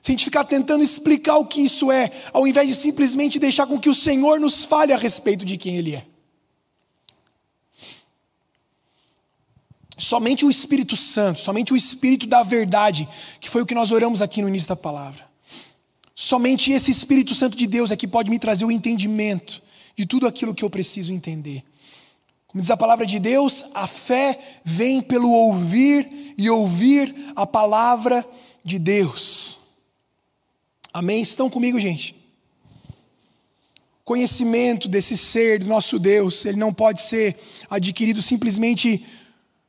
[0.00, 3.66] Se a gente ficar tentando explicar o que isso é, ao invés de simplesmente deixar
[3.66, 6.06] com que o Senhor nos fale a respeito de quem Ele é.
[9.98, 13.06] Somente o Espírito Santo, somente o Espírito da verdade,
[13.38, 15.25] que foi o que nós oramos aqui no início da palavra.
[16.18, 19.62] Somente esse Espírito Santo de Deus é que pode me trazer o entendimento
[19.94, 21.62] de tudo aquilo que eu preciso entender.
[22.46, 28.26] Como diz a palavra de Deus, a fé vem pelo ouvir e ouvir a palavra
[28.64, 29.58] de Deus.
[30.90, 31.20] Amém?
[31.20, 32.16] Estão comigo, gente?
[34.02, 39.04] Conhecimento desse ser, do nosso Deus, ele não pode ser adquirido simplesmente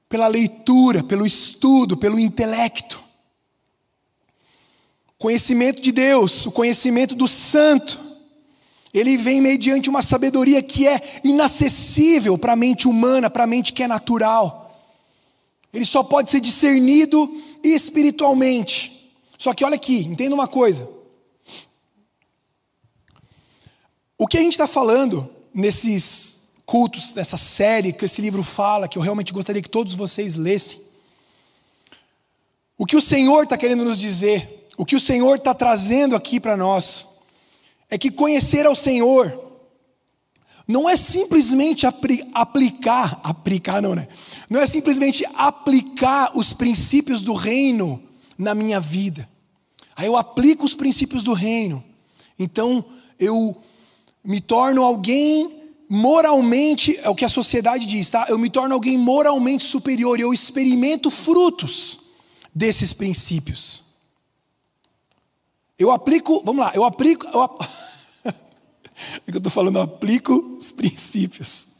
[0.07, 3.03] pela leitura, pelo estudo, pelo intelecto.
[5.17, 7.99] Conhecimento de Deus, o conhecimento do santo,
[8.93, 13.73] ele vem mediante uma sabedoria que é inacessível para a mente humana, para a mente
[13.73, 14.67] que é natural.
[15.73, 17.30] Ele só pode ser discernido
[17.63, 19.12] espiritualmente.
[19.38, 20.88] Só que olha aqui, entenda uma coisa.
[24.17, 28.97] O que a gente está falando nesses cultos, nessa série que esse livro fala, que
[28.97, 30.82] eu realmente gostaria que todos vocês lessem.
[32.77, 36.39] O que o Senhor está querendo nos dizer, o que o Senhor está trazendo aqui
[36.39, 37.17] para nós,
[37.89, 39.45] é que conhecer ao Senhor
[40.67, 41.87] não é simplesmente
[42.33, 44.07] aplicar, aplicar não, né?
[44.49, 48.03] Não é simplesmente aplicar os princípios do reino
[48.37, 49.27] na minha vida.
[49.95, 51.83] Aí eu aplico os princípios do reino.
[52.37, 52.85] Então
[53.17, 53.55] eu
[54.23, 58.25] me torno alguém moralmente, é o que a sociedade diz, tá?
[58.27, 61.99] Eu me torno alguém moralmente superior e eu experimento frutos
[62.53, 63.87] desses princípios.
[65.77, 67.43] Eu aplico, vamos lá, eu aplico, eu,
[68.25, 68.31] é
[69.31, 71.77] que eu estou falando, eu aplico os princípios.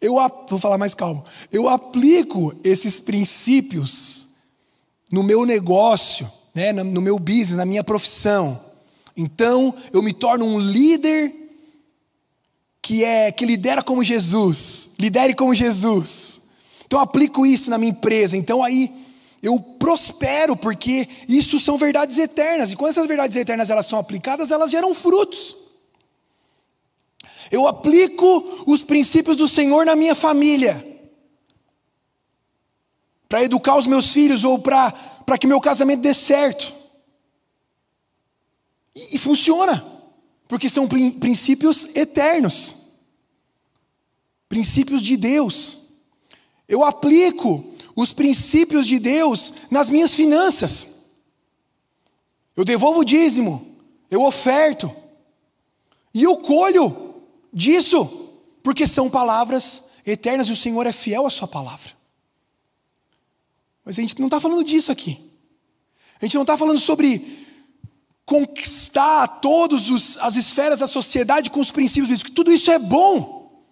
[0.00, 0.14] Eu
[0.48, 1.24] vou falar mais calmo.
[1.52, 4.28] Eu aplico esses princípios
[5.12, 8.58] no meu negócio, né, no meu business, na minha profissão.
[9.16, 11.34] Então, eu me torno um líder
[12.80, 16.50] que é que lidera como Jesus, lidere como Jesus.
[16.86, 18.36] Então eu aplico isso na minha empresa.
[18.36, 18.99] Então aí
[19.42, 22.72] eu prospero porque isso são verdades eternas.
[22.72, 25.56] E quando essas verdades eternas elas são aplicadas, elas geram frutos.
[27.50, 30.86] Eu aplico os princípios do Senhor na minha família.
[33.28, 36.74] Para educar os meus filhos ou para que meu casamento dê certo.
[38.94, 40.00] E, e funciona
[40.46, 42.76] porque são princípios eternos,
[44.48, 45.78] princípios de Deus.
[46.68, 51.10] Eu aplico os princípios de Deus nas minhas finanças.
[52.56, 53.76] Eu devolvo o dízimo,
[54.10, 54.94] eu oferto,
[56.12, 57.14] e eu colho
[57.52, 58.30] disso,
[58.62, 61.92] porque são palavras eternas e o Senhor é fiel à Sua palavra.
[63.84, 65.18] Mas a gente não está falando disso aqui.
[66.20, 67.46] A gente não está falando sobre
[68.26, 72.32] conquistar todas as esferas da sociedade com os princípios bíblicos.
[72.32, 73.64] Tudo isso é bom.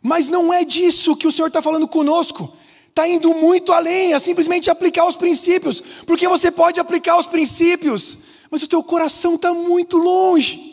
[0.00, 2.56] Mas não é disso que o Senhor está falando conosco.
[2.90, 5.80] Está indo muito além, é simplesmente aplicar os princípios.
[6.06, 8.18] Porque você pode aplicar os princípios,
[8.50, 10.70] mas o teu coração está muito longe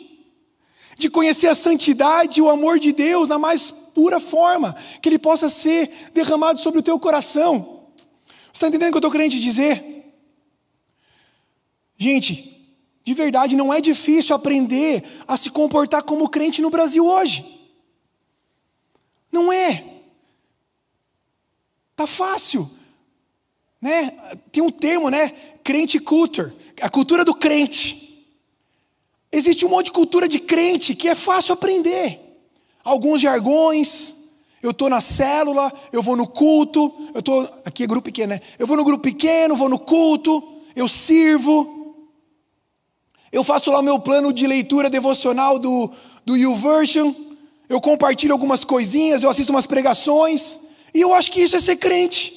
[0.98, 5.18] de conhecer a santidade e o amor de Deus na mais pura forma, que ele
[5.18, 7.86] possa ser derramado sobre o teu coração.
[8.26, 10.12] Você está entendendo o que eu estou querendo te dizer?
[11.96, 12.58] Gente,
[13.04, 17.44] de verdade, não é difícil aprender a se comportar como crente no Brasil hoje.
[19.30, 19.97] Não é.
[21.98, 22.70] Tá fácil.
[23.82, 24.12] Né?
[24.52, 25.30] Tem um termo, né?
[25.64, 28.24] Crente culture, a cultura do crente.
[29.32, 32.20] Existe um monte de cultura de crente que é fácil aprender.
[32.84, 34.14] Alguns jargões,
[34.62, 38.40] eu estou na célula, eu vou no culto, eu tô aqui é grupo pequeno, né?
[38.60, 40.40] Eu vou no grupo pequeno, vou no culto,
[40.76, 41.96] eu sirvo.
[43.32, 45.90] Eu faço lá o meu plano de leitura devocional do,
[46.24, 47.12] do YouVersion.
[47.68, 50.67] Eu compartilho algumas coisinhas, eu assisto umas pregações.
[50.94, 52.34] E eu acho que isso é ser crente.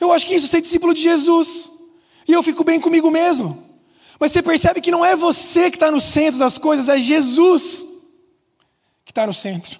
[0.00, 1.70] Eu acho que isso é ser discípulo de Jesus.
[2.26, 3.64] E eu fico bem comigo mesmo.
[4.18, 7.86] Mas você percebe que não é você que está no centro das coisas, é Jesus
[9.04, 9.78] que está no centro.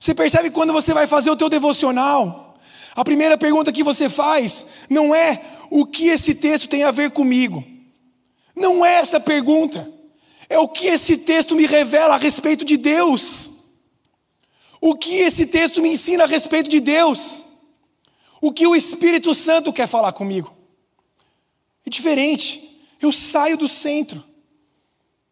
[0.00, 2.56] Você percebe quando você vai fazer o teu devocional,
[2.94, 7.10] a primeira pergunta que você faz não é o que esse texto tem a ver
[7.10, 7.64] comigo.
[8.54, 9.92] Não é essa pergunta.
[10.48, 13.57] É o que esse texto me revela a respeito de Deus.
[14.80, 17.42] O que esse texto me ensina a respeito de Deus.
[18.40, 20.54] O que o Espírito Santo quer falar comigo.
[21.84, 22.80] É diferente.
[23.00, 24.22] Eu saio do centro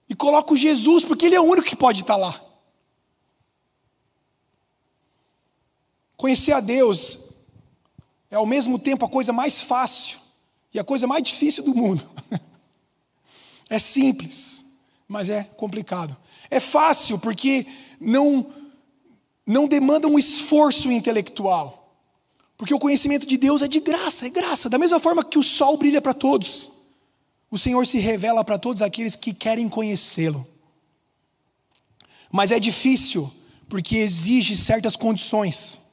[0.09, 2.41] e coloco Jesus, porque Ele é o único que pode estar lá.
[6.17, 7.35] Conhecer a Deus
[8.31, 10.19] é ao mesmo tempo a coisa mais fácil
[10.73, 12.09] e a coisa mais difícil do mundo.
[13.69, 14.79] É simples,
[15.09, 16.17] mas é complicado.
[16.49, 17.67] É fácil porque
[17.99, 18.47] não
[19.47, 21.85] não demanda um esforço intelectual.
[22.59, 25.43] Porque o conhecimento de Deus é de graça, é graça, da mesma forma que o
[25.43, 26.73] sol brilha para todos.
[27.51, 30.47] O Senhor se revela para todos aqueles que querem conhecê-lo.
[32.33, 33.31] Mas é difícil
[33.69, 35.87] porque exige certas condições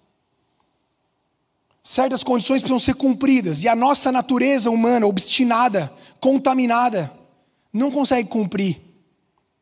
[1.83, 7.11] certas condições precisam ser cumpridas, e a nossa natureza humana, obstinada, contaminada,
[7.73, 8.79] não consegue cumprir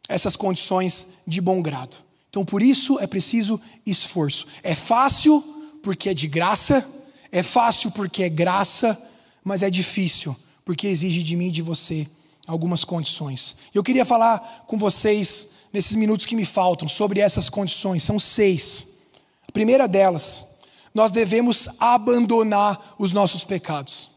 [0.07, 1.97] essas condições de bom grado.
[2.31, 4.47] Então, por isso é preciso esforço.
[4.63, 5.43] É fácil
[5.83, 6.89] porque é de graça,
[7.29, 8.97] é fácil porque é graça,
[9.43, 12.07] mas é difícil porque exige de mim e de você
[12.47, 13.57] algumas condições.
[13.73, 18.01] Eu queria falar com vocês nesses minutos que me faltam sobre essas condições.
[18.01, 19.01] São seis.
[19.45, 20.45] A primeira delas,
[20.93, 24.09] nós devemos abandonar os nossos pecados.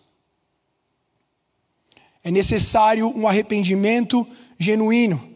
[2.22, 4.24] É necessário um arrependimento
[4.56, 5.33] genuíno.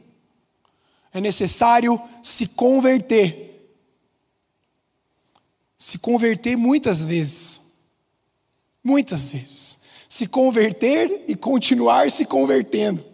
[1.18, 3.74] É necessário se converter.
[5.76, 7.80] Se converter muitas vezes.
[8.84, 9.80] Muitas vezes.
[10.08, 13.04] Se converter e continuar se convertendo.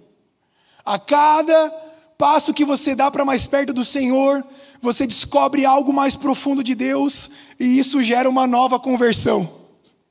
[0.85, 1.71] A cada
[2.19, 4.45] passo que você dá para mais perto do Senhor,
[4.83, 9.51] você descobre algo mais profundo de Deus e isso gera uma nova conversão.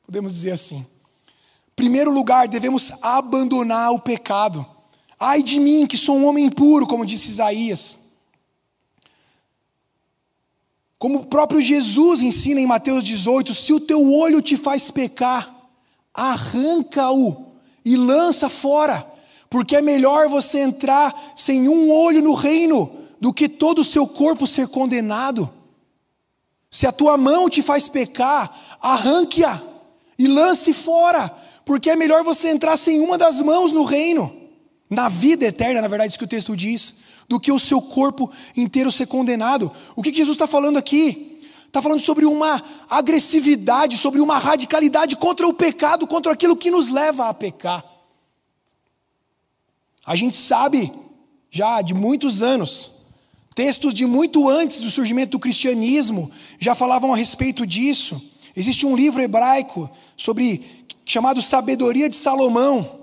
[0.04, 0.84] Podemos dizer assim.
[1.76, 4.73] Primeiro lugar, devemos abandonar o pecado.
[5.26, 7.98] Ai de mim, que sou um homem impuro, como disse Isaías.
[11.00, 15.70] Como o próprio Jesus ensina em Mateus 18: se o teu olho te faz pecar,
[16.14, 17.54] arranca-o
[17.86, 19.08] e lança fora,
[19.50, 24.06] porque é melhor você entrar sem um olho no reino do que todo o seu
[24.06, 25.50] corpo ser condenado.
[26.70, 29.62] Se a tua mão te faz pecar, arranque-a
[30.20, 31.34] e lance fora,
[31.64, 34.43] porque é melhor você entrar sem uma das mãos no reino,
[34.90, 36.96] na vida eterna, na verdade, isso que o texto diz,
[37.28, 39.72] do que o seu corpo inteiro ser condenado.
[39.96, 41.42] O que Jesus está falando aqui?
[41.66, 46.92] Está falando sobre uma agressividade, sobre uma radicalidade contra o pecado, contra aquilo que nos
[46.92, 47.84] leva a pecar.
[50.06, 50.92] A gente sabe
[51.50, 52.92] já de muitos anos,
[53.56, 58.22] textos de muito antes do surgimento do cristianismo já falavam a respeito disso.
[58.56, 63.03] Existe um livro hebraico sobre chamado Sabedoria de Salomão,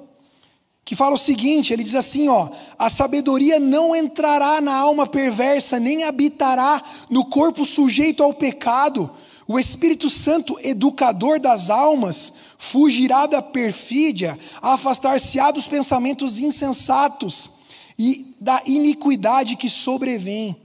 [0.84, 5.78] que fala o seguinte: ele diz assim, ó, a sabedoria não entrará na alma perversa,
[5.78, 9.10] nem habitará no corpo sujeito ao pecado.
[9.46, 17.50] O Espírito Santo, educador das almas, fugirá da perfídia, afastar-se-á dos pensamentos insensatos
[17.98, 20.56] e da iniquidade que sobrevém.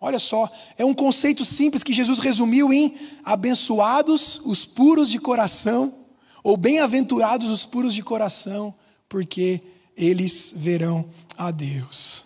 [0.00, 5.94] Olha só, é um conceito simples que Jesus resumiu em abençoados os puros de coração
[6.42, 8.74] ou bem-aventurados os puros de coração,
[9.08, 9.60] porque
[9.96, 11.04] eles verão
[11.36, 12.24] a Deus.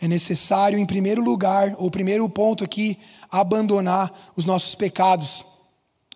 [0.00, 2.98] É necessário, em primeiro lugar, ou primeiro ponto aqui,
[3.30, 5.44] abandonar os nossos pecados.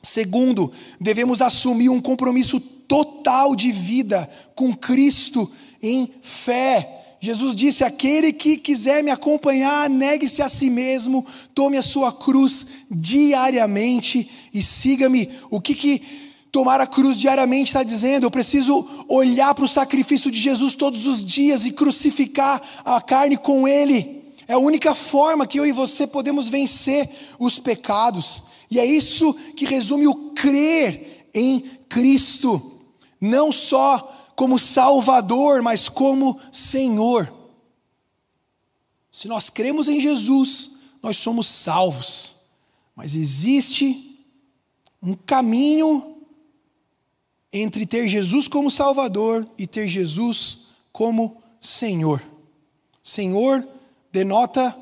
[0.03, 5.51] Segundo, devemos assumir um compromisso total de vida com Cristo
[5.83, 7.17] em fé.
[7.21, 12.67] Jesus disse: Aquele que quiser me acompanhar, negue-se a si mesmo, tome a sua cruz
[12.91, 15.31] diariamente e siga-me.
[15.51, 16.26] O que, que
[16.57, 21.05] Tomar a cruz diariamente está dizendo: eu preciso olhar para o sacrifício de Jesus todos
[21.05, 24.25] os dias e crucificar a carne com Ele.
[24.49, 28.45] É a única forma que eu e você podemos vencer os pecados.
[28.71, 32.81] E é isso que resume o crer em Cristo,
[33.21, 37.31] não só como Salvador, mas como Senhor.
[39.13, 42.37] Se nós cremos em Jesus, nós somos salvos.
[42.97, 44.25] Mas existe
[45.03, 46.16] um caminho
[47.53, 52.23] entre ter Jesus como Salvador e ter Jesus como Senhor.
[53.03, 53.67] Senhor
[54.13, 54.77] denota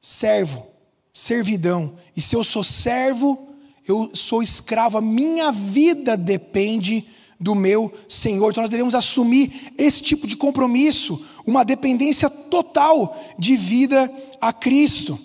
[0.00, 0.66] servo,
[1.12, 1.96] servidão.
[2.16, 3.48] E se eu sou servo,
[3.86, 7.06] eu sou escravo, a minha vida depende
[7.38, 8.50] do meu Senhor.
[8.50, 15.18] Então nós devemos assumir esse tipo de compromisso, uma dependência total de vida a Cristo.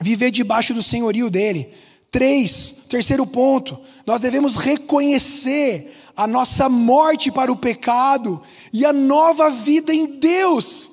[0.00, 1.68] Viver debaixo do senhorio dele.
[2.10, 8.42] Três, terceiro ponto, nós devemos reconhecer a nossa morte para o pecado
[8.72, 10.90] e a nova vida em Deus,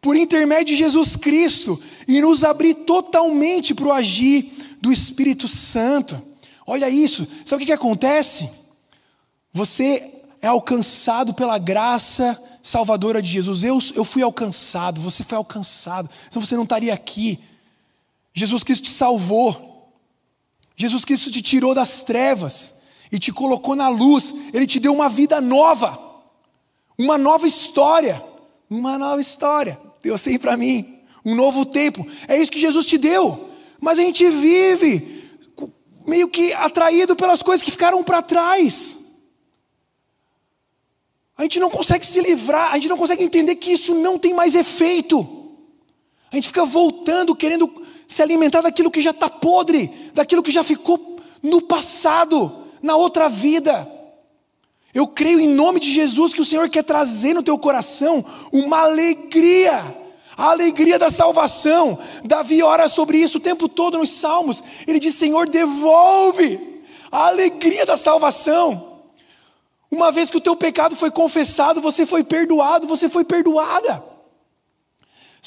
[0.00, 6.20] por intermédio de Jesus Cristo, e nos abrir totalmente para o agir do Espírito Santo.
[6.66, 8.50] Olha isso, sabe o que, que acontece?
[9.52, 13.62] Você é alcançado pela graça salvadora de Jesus.
[13.62, 17.38] Eu, eu fui alcançado, você foi alcançado, senão você não estaria aqui.
[18.34, 19.67] Jesus Cristo te salvou.
[20.78, 25.08] Jesus Cristo te tirou das trevas e te colocou na luz, Ele te deu uma
[25.08, 25.98] vida nova,
[26.96, 28.24] uma nova história,
[28.70, 29.78] uma nova história.
[30.00, 32.06] Deus tem para mim um novo tempo.
[32.28, 33.50] É isso que Jesus te deu.
[33.80, 35.24] Mas a gente vive
[36.06, 38.98] meio que atraído pelas coisas que ficaram para trás.
[41.36, 44.32] A gente não consegue se livrar, a gente não consegue entender que isso não tem
[44.32, 45.26] mais efeito.
[46.30, 47.68] A gente fica voltando, querendo
[48.08, 53.28] se alimentar daquilo que já está podre, daquilo que já ficou no passado, na outra
[53.28, 53.86] vida.
[54.94, 58.80] Eu creio em nome de Jesus que o Senhor quer trazer no teu coração uma
[58.80, 59.74] alegria,
[60.34, 61.98] a alegria da salvação.
[62.24, 64.64] Davi ora sobre isso o tempo todo nos Salmos.
[64.86, 66.82] Ele diz: Senhor, devolve
[67.12, 69.00] a alegria da salvação.
[69.90, 74.02] Uma vez que o teu pecado foi confessado, você foi perdoado, você foi perdoada.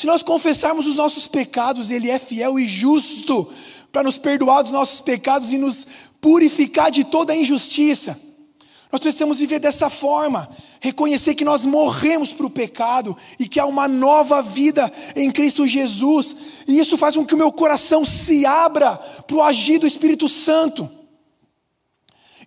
[0.01, 3.47] Se nós confessarmos os nossos pecados, Ele é fiel e justo
[3.91, 5.87] para nos perdoar dos nossos pecados e nos
[6.19, 8.19] purificar de toda a injustiça.
[8.91, 10.49] Nós precisamos viver dessa forma,
[10.79, 15.67] reconhecer que nós morremos para o pecado e que há uma nova vida em Cristo
[15.67, 16.35] Jesus,
[16.67, 20.27] e isso faz com que o meu coração se abra para o agir do Espírito
[20.27, 20.89] Santo.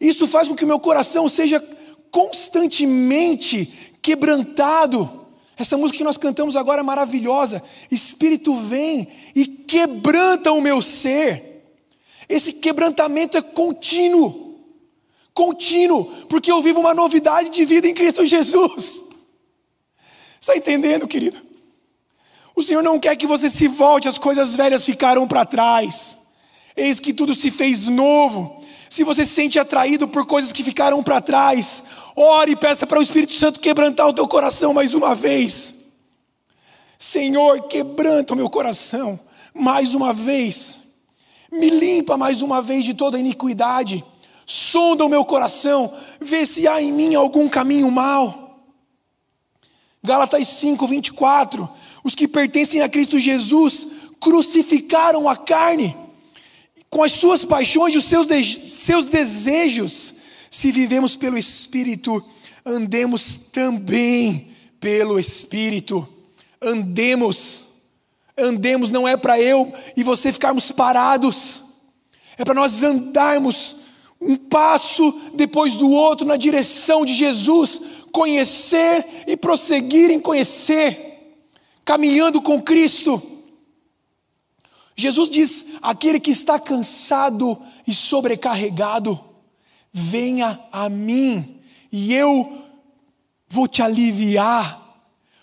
[0.00, 1.64] Isso faz com que o meu coração seja
[2.10, 5.23] constantemente quebrantado.
[5.56, 7.62] Essa música que nós cantamos agora é maravilhosa.
[7.90, 11.62] Espírito vem e quebranta o meu ser.
[12.28, 14.44] Esse quebrantamento é contínuo
[15.34, 19.04] contínuo, porque eu vivo uma novidade de vida em Cristo Jesus.
[20.40, 21.40] Está entendendo, querido?
[22.54, 26.16] O Senhor não quer que você se volte, as coisas velhas ficaram para trás.
[26.76, 28.63] Eis que tudo se fez novo.
[28.88, 32.98] Se você se sente atraído por coisas que ficaram para trás, ore e peça para
[32.98, 35.92] o Espírito Santo quebrantar o teu coração mais uma vez.
[36.98, 39.18] Senhor, quebranta o meu coração
[39.54, 40.80] mais uma vez.
[41.50, 44.04] Me limpa mais uma vez de toda iniquidade
[44.46, 48.62] sonda o meu coração, vê se há em mim algum caminho mau.
[50.02, 51.68] Gálatas 5, 24.
[52.02, 53.88] Os que pertencem a Cristo Jesus
[54.20, 55.96] crucificaram a carne
[56.94, 60.14] com as suas paixões e os seus, de seus desejos.
[60.48, 62.24] Se vivemos pelo Espírito,
[62.64, 66.06] andemos também pelo Espírito.
[66.62, 67.66] Andemos,
[68.38, 71.64] andemos não é para eu e você ficarmos parados,
[72.38, 73.74] é para nós andarmos
[74.20, 77.82] um passo depois do outro na direção de Jesus,
[78.12, 81.42] conhecer e prosseguir em conhecer,
[81.84, 83.33] caminhando com Cristo.
[84.96, 89.18] Jesus diz: aquele que está cansado e sobrecarregado,
[89.92, 92.62] venha a mim, e eu
[93.48, 94.82] vou te aliviar,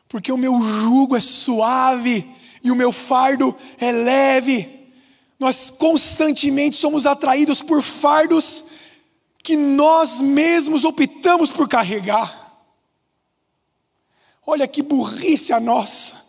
[0.08, 2.30] porque o meu jugo é suave
[2.64, 4.89] e o meu fardo é leve.
[5.39, 8.66] Nós constantemente somos atraídos por fardos
[9.41, 12.41] que nós mesmos optamos por carregar.
[14.45, 16.21] Olha que burrice a nossa.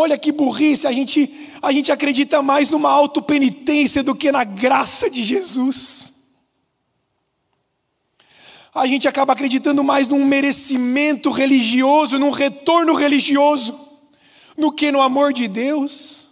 [0.00, 5.10] Olha que burrice, a gente, a gente acredita mais numa autopenitência do que na graça
[5.10, 6.28] de Jesus.
[8.72, 13.76] A gente acaba acreditando mais num merecimento religioso, num retorno religioso,
[14.56, 16.28] do que no amor de Deus.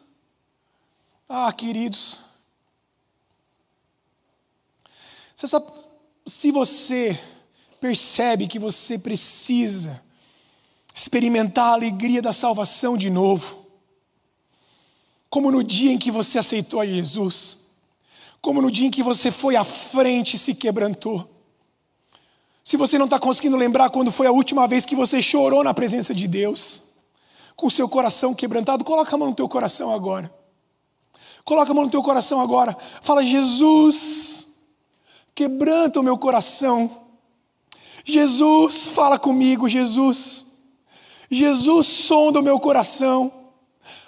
[1.29, 2.23] Ah, queridos,
[5.35, 5.67] sabe,
[6.25, 7.21] se você
[7.81, 10.06] percebe que você precisa
[10.97, 13.66] experimentar a alegria da salvação de novo,
[15.28, 17.66] como no dia em que você aceitou a Jesus,
[18.40, 21.30] como no dia em que você foi à frente e se quebrantou.
[22.64, 25.74] Se você não está conseguindo lembrar quando foi a última vez que você chorou na
[25.74, 26.94] presença de Deus,
[27.55, 30.34] com seu coração quebrantado, coloca a mão no teu coração agora.
[31.44, 32.74] Coloca a mão no teu coração agora.
[33.03, 34.49] Fala, Jesus,
[35.34, 36.90] quebranta o meu coração.
[38.03, 40.56] Jesus, fala comigo, Jesus.
[41.31, 43.33] Jesus, sonda o meu coração.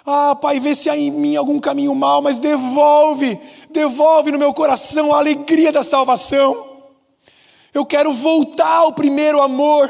[0.05, 3.39] Ah, Pai, vê se há em mim algum caminho mal, mas devolve,
[3.69, 6.67] devolve no meu coração a alegria da salvação.
[7.73, 9.89] Eu quero voltar ao primeiro amor.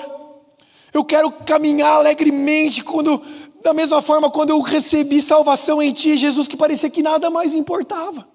[0.93, 3.21] Eu quero caminhar alegremente quando
[3.61, 7.53] da mesma forma, quando eu recebi salvação em Ti, Jesus, que parecia que nada mais
[7.53, 8.27] importava.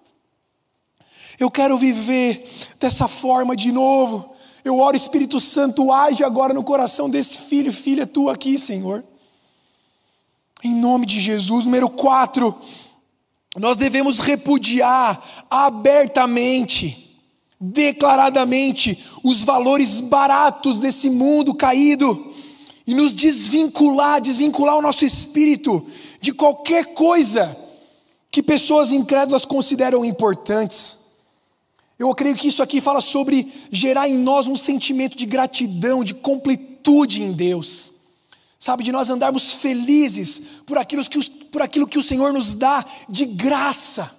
[1.38, 2.46] Eu quero viver
[2.78, 4.34] dessa forma de novo.
[4.64, 9.04] Eu oro, Espírito Santo, age agora no coração desse filho, filha tua aqui, Senhor.
[10.62, 11.66] Em nome de Jesus.
[11.66, 12.56] Número 4,
[13.58, 17.20] nós devemos repudiar abertamente,
[17.60, 22.32] declaradamente, os valores baratos desse mundo caído
[22.86, 25.86] e nos desvincular, desvincular o nosso espírito
[26.22, 27.54] de qualquer coisa
[28.30, 31.03] que pessoas incrédulas consideram importantes.
[31.98, 36.14] Eu creio que isso aqui fala sobre gerar em nós um sentimento de gratidão, de
[36.14, 37.92] completude em Deus.
[38.58, 42.84] Sabe, de nós andarmos felizes por aquilo que, por aquilo que o Senhor nos dá
[43.08, 44.10] de graça.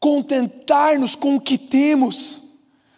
[0.00, 2.42] Contentar-nos com o que temos.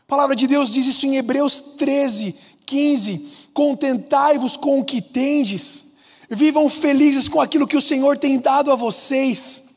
[0.03, 5.87] A palavra de Deus diz isso em Hebreus 13, 15 contentai-vos com o que tendes,
[6.31, 9.71] vivam felizes com aquilo que o Senhor tem dado a vocês,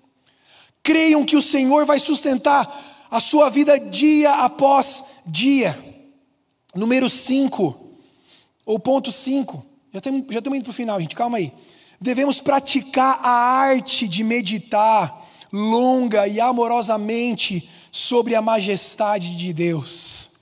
[0.84, 5.78] creiam que o Senhor vai sustentar a sua vida dia após dia.
[6.74, 7.78] Número 5,
[8.66, 11.51] ou ponto 5, já estamos já indo para o final, gente, calma aí.
[11.99, 20.38] Devemos praticar a arte de meditar longa e amorosamente sobre a majestade de Deus.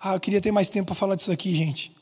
[0.00, 1.94] Ah, eu queria ter mais tempo para falar disso aqui, gente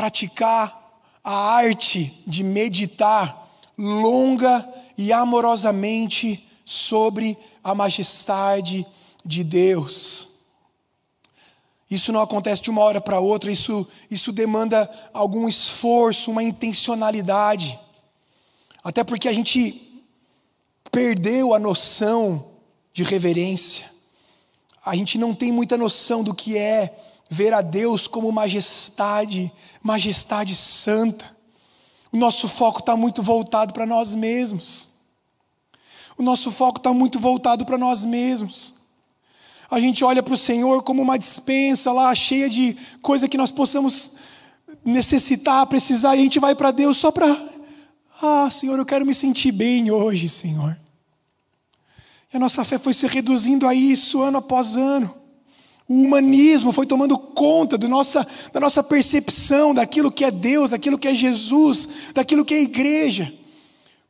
[0.00, 4.66] praticar a arte de meditar longa
[4.96, 8.86] e amorosamente sobre a majestade
[9.24, 10.30] de Deus.
[11.90, 17.78] Isso não acontece de uma hora para outra, isso, isso demanda algum esforço, uma intencionalidade.
[18.82, 19.90] Até porque a gente
[20.92, 22.46] perdeu a noção
[22.92, 23.90] de reverência.
[24.84, 26.96] A gente não tem muita noção do que é
[27.28, 29.52] ver a Deus como majestade,
[29.82, 31.36] majestade santa.
[32.12, 34.90] O nosso foco está muito voltado para nós mesmos.
[36.20, 38.74] O nosso foco está muito voltado para nós mesmos.
[39.70, 43.50] A gente olha para o Senhor como uma dispensa lá, cheia de coisa que nós
[43.50, 44.16] possamos
[44.84, 47.26] necessitar, precisar, e a gente vai para Deus só para.
[48.20, 50.78] Ah, Senhor, eu quero me sentir bem hoje, Senhor.
[52.30, 55.14] E a nossa fé foi se reduzindo a isso ano após ano.
[55.88, 61.08] O humanismo foi tomando conta nossa, da nossa percepção daquilo que é Deus, daquilo que
[61.08, 63.39] é Jesus, daquilo que é igreja.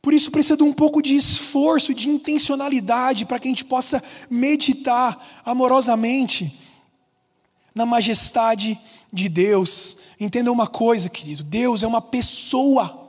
[0.01, 4.03] Por isso precisa de um pouco de esforço, de intencionalidade, para que a gente possa
[4.29, 6.59] meditar amorosamente
[7.75, 8.79] na majestade
[9.13, 9.97] de Deus.
[10.19, 12.99] Entenda uma coisa, querido: Deus é uma pessoa.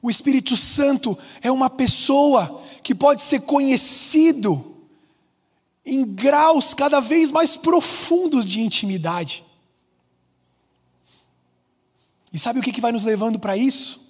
[0.00, 4.76] O Espírito Santo é uma pessoa que pode ser conhecido
[5.84, 9.44] em graus cada vez mais profundos de intimidade.
[12.32, 14.07] E sabe o que, vai nos levando para isso?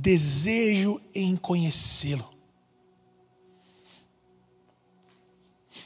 [0.00, 2.28] Desejo em conhecê-lo.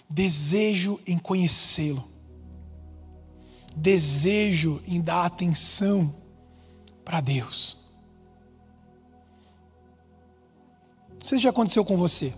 [0.09, 2.05] Desejo em conhecê-lo.
[3.75, 6.15] Desejo em dar atenção
[7.05, 7.79] para Deus.
[11.11, 12.35] Não sei se já aconteceu com você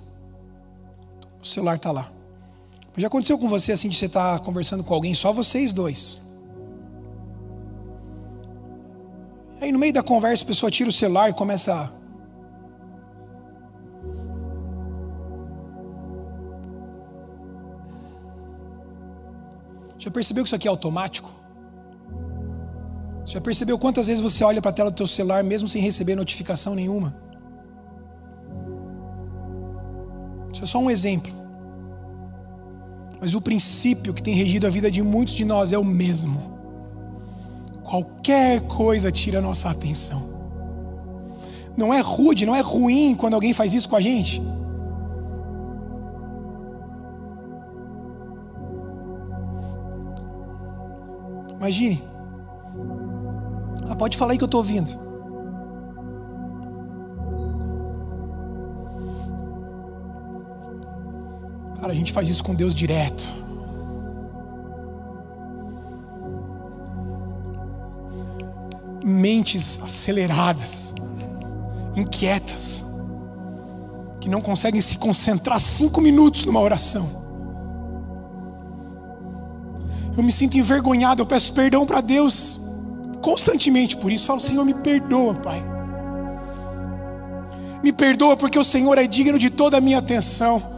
[1.45, 2.11] o celular está lá.
[2.97, 6.24] Já aconteceu com você assim de você estar tá conversando com alguém, só vocês dois.
[9.65, 11.91] Aí no meio da conversa a pessoa tira o celular e começa a.
[19.97, 21.33] Já percebeu que isso aqui é automático?
[23.25, 26.15] Já percebeu quantas vezes você olha para a tela do teu celular mesmo sem receber
[26.15, 27.17] notificação nenhuma?
[30.53, 31.33] Isso é só um exemplo.
[33.19, 36.54] Mas o princípio que tem regido a vida de muitos de nós é o mesmo.
[37.95, 40.21] Qualquer coisa tira a nossa atenção.
[41.77, 44.43] Não é rude, não é ruim quando alguém faz isso com a gente.
[51.57, 52.03] Imagine.
[53.89, 54.91] Ah, pode falar aí que eu estou ouvindo.
[61.81, 63.44] Cara, a gente faz isso com Deus direto.
[69.05, 70.95] Mentes aceleradas,
[71.95, 72.85] inquietas,
[74.21, 77.23] que não conseguem se concentrar cinco minutos numa oração.
[80.17, 82.61] Eu me sinto envergonhado, eu peço perdão para Deus
[83.21, 84.27] constantemente por isso.
[84.27, 85.63] Falo, Senhor, me perdoa, Pai.
[87.83, 90.75] Me perdoa porque o Senhor é digno de toda a minha atenção.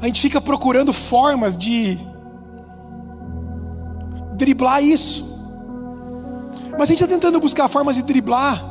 [0.00, 1.98] a gente fica procurando formas de
[4.40, 5.38] driblar isso.
[6.72, 8.64] Mas a gente está tentando buscar formas de driblar,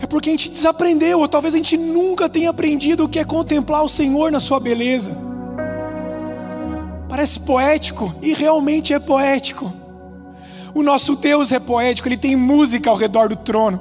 [0.00, 3.24] é porque a gente desaprendeu, ou talvez a gente nunca tenha aprendido o que é
[3.24, 5.14] contemplar o Senhor na sua beleza.
[7.08, 9.72] Parece poético, e realmente é poético.
[10.74, 13.80] O nosso Deus é poético, ele tem música ao redor do trono,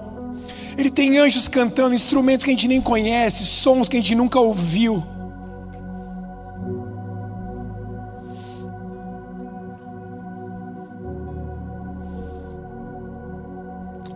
[0.77, 4.39] ele tem anjos cantando, instrumentos que a gente nem conhece, sons que a gente nunca
[4.39, 5.03] ouviu.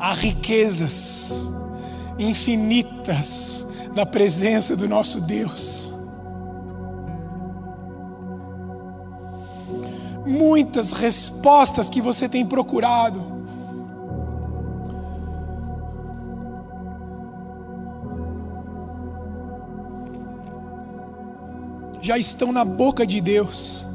[0.02, 1.54] Há riquezas
[2.18, 5.94] infinitas na presença do nosso Deus.
[10.26, 13.22] Muitas respostas que você tem procurado.
[22.02, 23.86] Já estão na boca de Deus,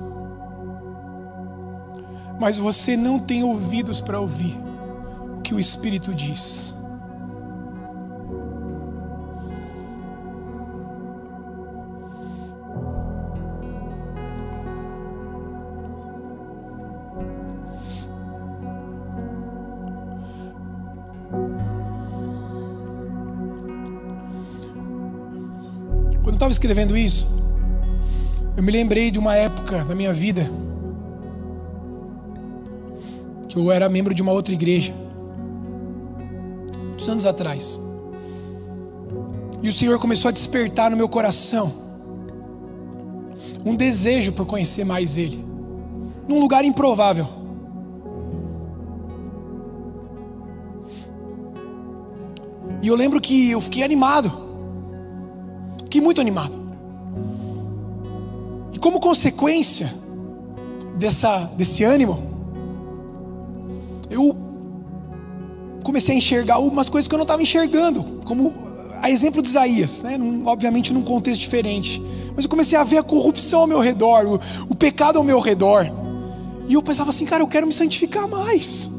[2.39, 4.67] mas você não tem ouvidos para ouvir
[5.47, 6.75] que o Espírito diz.
[26.23, 27.29] Quando eu estava escrevendo isso,
[28.57, 30.51] eu me lembrei de uma época da minha vida
[33.49, 35.06] que eu era membro de uma outra igreja,
[37.07, 37.81] muitos anos atrás.
[39.63, 41.73] E o Senhor começou a despertar no meu coração
[43.65, 45.45] um desejo por conhecer mais Ele,
[46.29, 47.27] num lugar improvável.
[52.83, 54.31] E eu lembro que eu fiquei animado,
[55.85, 56.55] fiquei muito animado.
[58.73, 59.93] E como consequência
[60.97, 62.19] dessa, desse ânimo,
[64.09, 64.46] eu
[65.87, 68.53] comecei a enxergar algumas coisas que eu não estava enxergando, como
[69.01, 70.19] a exemplo de Isaías, né?
[70.19, 72.03] Num, obviamente num contexto diferente.
[72.35, 75.39] Mas eu comecei a ver a corrupção ao meu redor, o, o pecado ao meu
[75.39, 75.87] redor.
[76.67, 78.91] E eu pensava assim, cara, eu quero me santificar mais.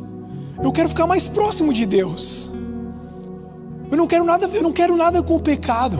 [0.63, 2.49] Eu quero ficar mais próximo de Deus.
[3.91, 5.99] Eu não quero nada, eu não quero nada com o pecado.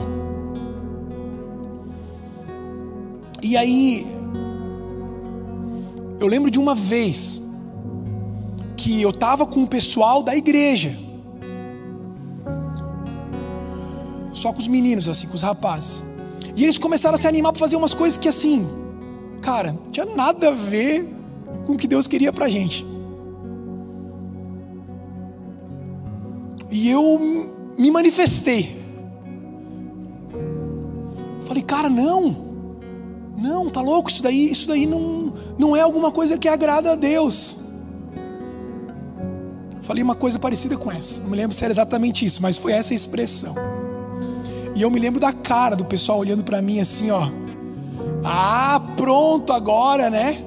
[3.42, 4.06] E aí
[6.18, 7.47] eu lembro de uma vez
[8.88, 10.96] que eu estava com o pessoal da igreja.
[14.32, 16.02] Só com os meninos, assim, com os rapazes.
[16.56, 18.66] E eles começaram a se animar para fazer umas coisas que, assim,
[19.42, 21.06] cara, não tinha nada a ver
[21.66, 22.86] com o que Deus queria pra gente.
[26.70, 27.20] E eu
[27.78, 28.74] me manifestei.
[31.42, 32.34] Falei, cara, não.
[33.36, 34.08] Não, tá louco?
[34.08, 37.67] Isso daí, isso daí não, não é alguma coisa que agrada a Deus.
[39.88, 41.22] Falei uma coisa parecida com essa.
[41.22, 43.54] Não me lembro se era exatamente isso, mas foi essa a expressão.
[44.74, 47.26] E eu me lembro da cara do pessoal olhando para mim assim, ó.
[48.22, 50.44] Ah, pronto agora, né?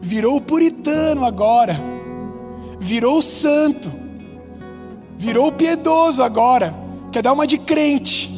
[0.00, 1.78] Virou puritano agora.
[2.80, 3.92] Virou santo.
[5.18, 6.74] Virou piedoso agora.
[7.12, 8.30] Quer dar uma de crente.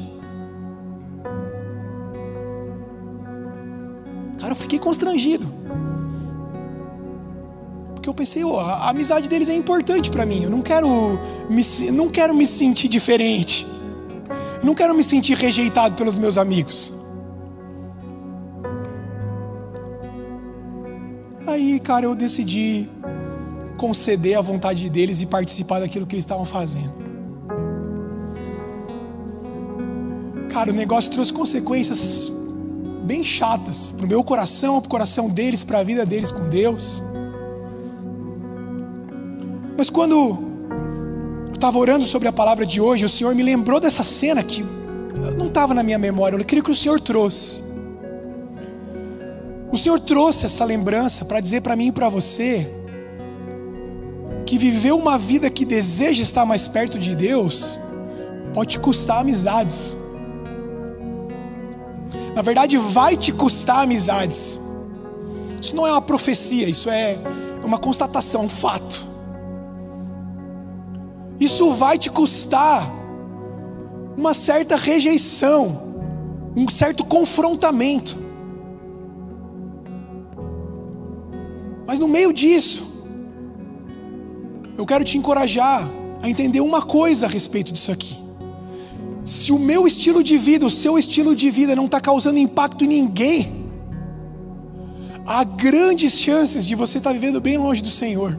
[4.40, 5.47] Cara, eu fiquei constrangido
[8.05, 10.43] porque eu pensei, oh, a amizade deles é importante para mim.
[10.43, 13.67] Eu não quero me, não quero me sentir diferente.
[14.61, 16.93] Eu não quero me sentir rejeitado pelos meus amigos.
[21.47, 22.87] Aí, cara, eu decidi
[23.79, 26.93] conceder a vontade deles e participar daquilo que eles estavam fazendo.
[30.51, 32.31] Cara, o negócio trouxe consequências
[33.07, 36.51] bem chatas para o meu coração, para o coração deles, para a vida deles com
[36.51, 37.03] Deus.
[39.85, 44.03] Mas quando eu estava orando sobre a palavra de hoje, o Senhor me lembrou dessa
[44.03, 44.64] cena que
[45.37, 47.62] não estava na minha memória, eu queria que o Senhor trouxe.
[49.70, 52.66] O Senhor trouxe essa lembrança para dizer para mim e para você
[54.47, 57.78] que viver uma vida que deseja estar mais perto de Deus
[58.55, 59.99] pode te custar amizades.
[62.35, 64.62] Na verdade, vai te custar amizades.
[65.61, 67.18] Isso não é uma profecia, isso é
[67.62, 69.12] uma constatação, um fato.
[71.39, 72.91] Isso vai te custar
[74.16, 75.95] uma certa rejeição,
[76.57, 78.18] um certo confrontamento.
[81.87, 82.95] Mas no meio disso,
[84.76, 85.89] eu quero te encorajar
[86.22, 88.16] a entender uma coisa a respeito disso aqui.
[89.24, 92.85] Se o meu estilo de vida, o seu estilo de vida não está causando impacto
[92.85, 93.64] em ninguém,
[95.26, 98.39] há grandes chances de você estar tá vivendo bem longe do Senhor.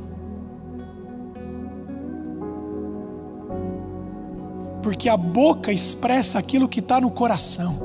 [4.86, 7.76] Porque a boca expressa aquilo que está no coração,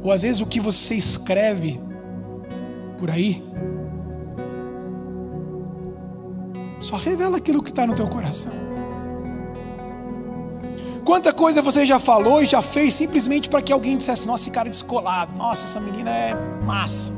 [0.00, 1.80] ou às vezes o que você escreve
[2.96, 3.42] por aí,
[6.78, 8.52] só revela aquilo que está no teu coração.
[11.04, 14.50] Quanta coisa você já falou e já fez simplesmente para que alguém dissesse: Nossa, esse
[14.52, 16.34] cara é descolado, nossa, essa menina é
[16.64, 17.12] massa.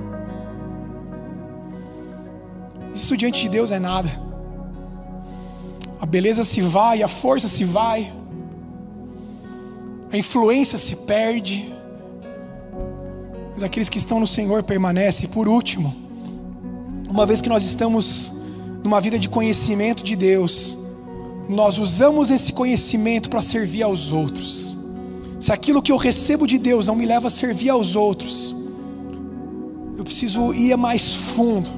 [2.95, 4.09] Isso diante de Deus é nada.
[6.01, 8.11] A beleza se vai, a força se vai
[10.17, 11.71] a influência se perde,
[13.53, 15.29] mas aqueles que estão no Senhor permanecem.
[15.29, 15.95] Por último,
[17.11, 18.33] uma vez que nós estamos
[18.83, 20.79] numa vida de conhecimento de Deus,
[21.51, 24.75] nós usamos esse conhecimento para servir aos outros.
[25.39, 28.55] Se aquilo que eu recebo de Deus não me leva a servir aos outros,
[29.99, 31.69] eu preciso ir mais fundo.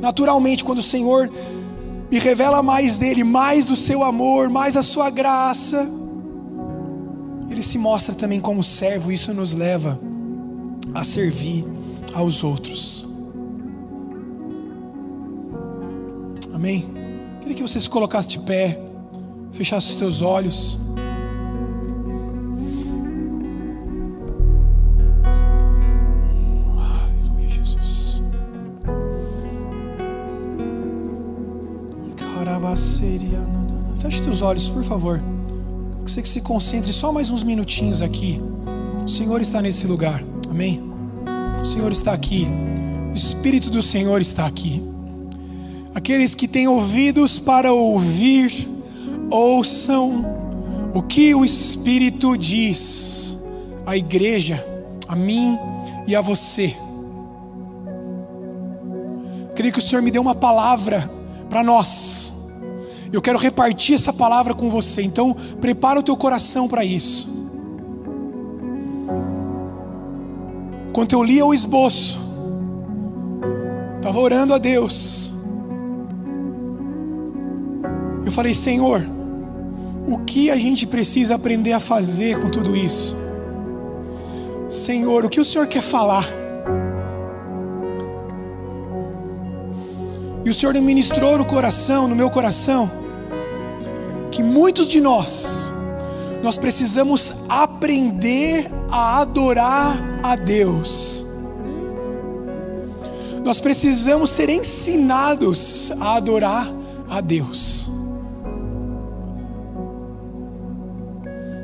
[0.00, 1.28] Naturalmente, quando o Senhor
[2.08, 6.03] me revela mais dele, mais do seu amor, mais a sua graça,
[7.54, 9.98] ele se mostra também como servo, isso nos leva
[10.92, 11.64] a servir
[12.12, 13.06] aos outros.
[16.52, 16.92] Amém?
[17.40, 18.80] Queria que você se colocasse de pé,
[19.52, 20.78] fechasse os teus olhos.
[34.00, 35.33] Feche teus olhos, por favor.
[36.04, 38.38] Que você que se concentre só mais uns minutinhos aqui.
[39.02, 40.22] O Senhor está nesse lugar.
[40.50, 40.82] Amém.
[41.58, 42.46] O Senhor está aqui.
[43.10, 44.84] O Espírito do Senhor está aqui.
[45.94, 48.68] Aqueles que têm ouvidos para ouvir,
[49.30, 50.26] ouçam
[50.92, 53.40] o que o Espírito diz
[53.86, 54.62] à igreja,
[55.08, 55.58] a mim
[56.06, 56.76] e a você.
[59.54, 61.10] Creio que o Senhor me deu uma palavra
[61.48, 62.33] para nós.
[63.14, 65.00] Eu quero repartir essa palavra com você.
[65.00, 67.32] Então, prepara o teu coração para isso.
[70.88, 72.18] Enquanto eu lia o esboço,
[73.98, 75.32] estava orando a Deus.
[78.26, 79.00] Eu falei, Senhor,
[80.08, 83.16] o que a gente precisa aprender a fazer com tudo isso?
[84.68, 86.28] Senhor, o que o Senhor quer falar?
[90.44, 93.03] E o Senhor ministrou no coração, no meu coração,
[94.34, 95.72] que muitos de nós,
[96.42, 101.24] nós precisamos aprender a adorar a Deus.
[103.44, 106.68] Nós precisamos ser ensinados a adorar
[107.08, 107.88] a Deus.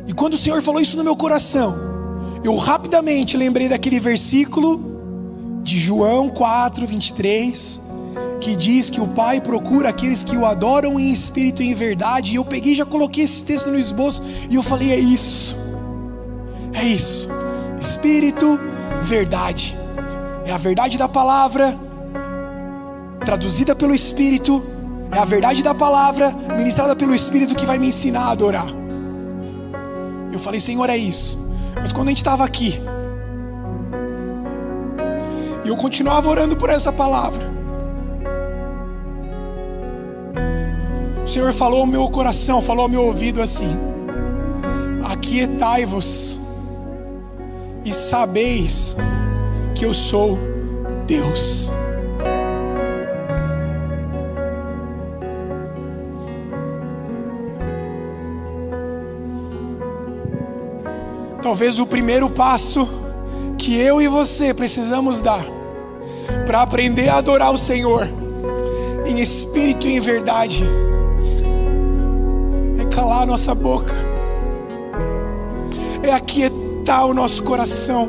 [0.06, 1.74] E quando o Senhor falou isso no meu coração,
[2.44, 4.80] eu rapidamente lembrei daquele versículo
[5.60, 7.89] de João 4, 23
[8.40, 12.32] que diz que o Pai procura aqueles que o adoram em espírito e em verdade.
[12.32, 15.56] E eu peguei já coloquei esse texto no esboço e eu falei: é isso,
[16.72, 17.28] é isso,
[17.78, 18.58] espírito,
[19.02, 19.76] verdade,
[20.44, 21.78] é a verdade da palavra,
[23.24, 24.64] traduzida pelo Espírito,
[25.12, 28.66] é a verdade da palavra, ministrada pelo Espírito que vai me ensinar a adorar.
[30.32, 31.38] Eu falei: Senhor, é isso.
[31.76, 32.80] Mas quando a gente estava aqui,
[35.64, 37.59] e eu continuava orando por essa palavra.
[41.30, 43.68] Senhor falou ao meu coração, falou ao meu ouvido assim:
[45.04, 46.40] Aquietai-vos
[47.84, 48.96] e sabeis
[49.72, 50.36] que eu sou
[51.06, 51.72] Deus.
[61.40, 62.88] Talvez o primeiro passo
[63.56, 65.44] que eu e você precisamos dar
[66.44, 68.08] para aprender a adorar o Senhor
[69.06, 70.64] em espírito e em verdade
[72.90, 73.94] calar a nossa boca,
[76.02, 78.08] é aquietar o nosso coração.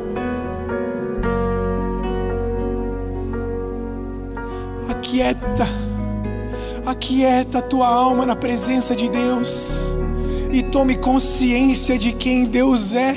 [4.88, 5.66] Aquieta,
[6.84, 9.94] aquieta a tua alma na presença de Deus
[10.50, 13.16] e tome consciência de quem Deus é.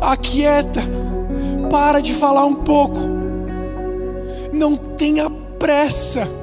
[0.00, 0.80] Aquieta,
[1.70, 3.00] para de falar um pouco,
[4.52, 6.41] não tenha pressa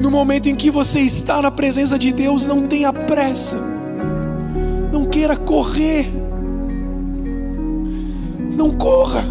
[0.00, 3.58] no momento em que você está na presença de Deus, não tenha pressa,
[4.92, 6.06] não queira correr,
[8.56, 9.24] não corra,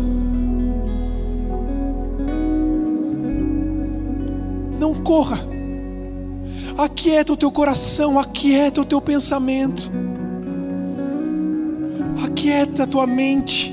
[4.79, 5.39] não corra,
[6.77, 9.91] aquieta o teu coração, aquieta o teu pensamento,
[12.25, 13.71] aquieta a tua mente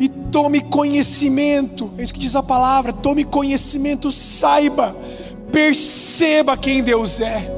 [0.00, 4.96] e tome conhecimento, é isso que diz a palavra, tome conhecimento, saiba
[5.52, 7.50] Perceba quem Deus é.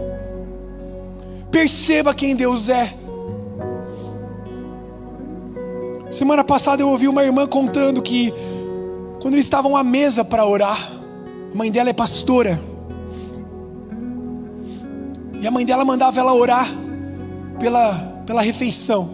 [1.51, 2.95] Perceba quem Deus é.
[6.11, 8.33] Semana passada eu ouvi uma irmã contando que
[9.21, 10.93] quando eles estavam à mesa para orar,
[11.53, 12.61] a mãe dela é pastora.
[15.41, 16.69] E a mãe dela mandava ela orar
[17.59, 17.95] pela,
[18.27, 19.09] pela refeição.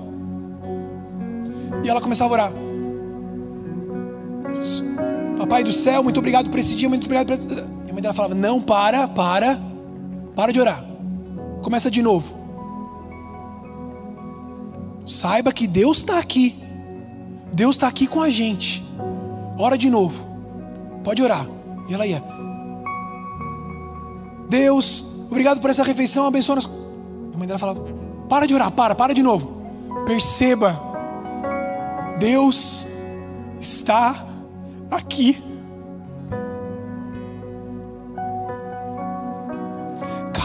[1.82, 2.52] E ela começava a orar.
[5.38, 7.48] Papai do céu, muito obrigado por esse dia, muito obrigado por esse
[7.96, 9.58] mãe dela falava: Não, para, para,
[10.34, 10.84] para de orar.
[11.62, 12.34] Começa de novo.
[15.06, 16.62] Saiba que Deus está aqui.
[17.52, 18.84] Deus está aqui com a gente.
[19.58, 20.26] Ora de novo.
[21.02, 21.46] Pode orar.
[21.88, 22.22] E ela ia.
[24.48, 26.66] Deus, obrigado por essa refeição, abençoa nas.
[26.66, 27.80] A mãe dela falava:
[28.28, 29.62] Para de orar, para, para de novo.
[30.04, 30.78] Perceba,
[32.18, 32.86] Deus
[33.58, 34.22] está
[34.90, 35.42] aqui.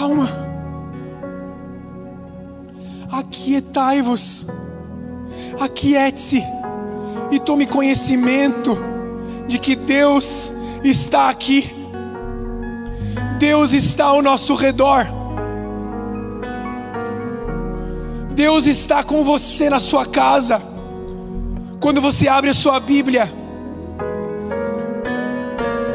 [0.02, 0.28] Calma.
[3.12, 4.48] Aquietai-vos,
[5.60, 6.44] aquiete-se
[7.30, 8.76] e tome conhecimento
[9.48, 10.52] de que Deus
[10.84, 11.70] está aqui,
[13.38, 15.06] Deus está ao nosso redor,
[18.34, 20.60] Deus está com você na sua casa,
[21.80, 23.32] quando você abre a sua Bíblia,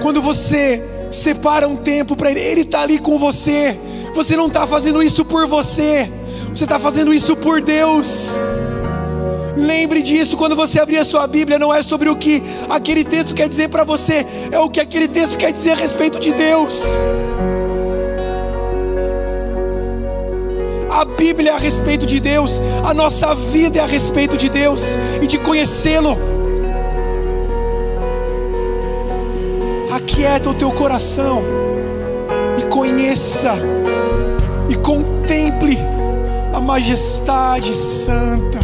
[0.00, 2.40] quando você Separa um tempo para Ele.
[2.40, 3.78] Ele está ali com você.
[4.16, 6.10] Você não está fazendo isso por você.
[6.48, 8.40] Você está fazendo isso por Deus.
[9.54, 13.34] Lembre disso quando você abrir a sua Bíblia, não é sobre o que aquele texto
[13.34, 16.82] quer dizer para você, é o que aquele texto quer dizer a respeito de Deus.
[20.90, 24.96] A Bíblia é a respeito de Deus, a nossa vida é a respeito de Deus
[25.20, 26.16] e de conhecê-lo.
[29.90, 31.42] Aquieta o teu coração
[32.58, 33.54] e conheça
[34.68, 35.78] e contemple
[36.52, 38.58] a majestade santa.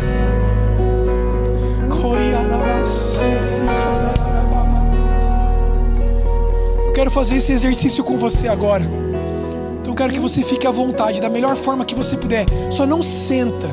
[6.92, 8.84] Eu quero fazer esse exercício com você agora.
[9.80, 12.44] Então eu quero que você fique à vontade, da melhor forma que você puder.
[12.70, 13.68] Só não senta,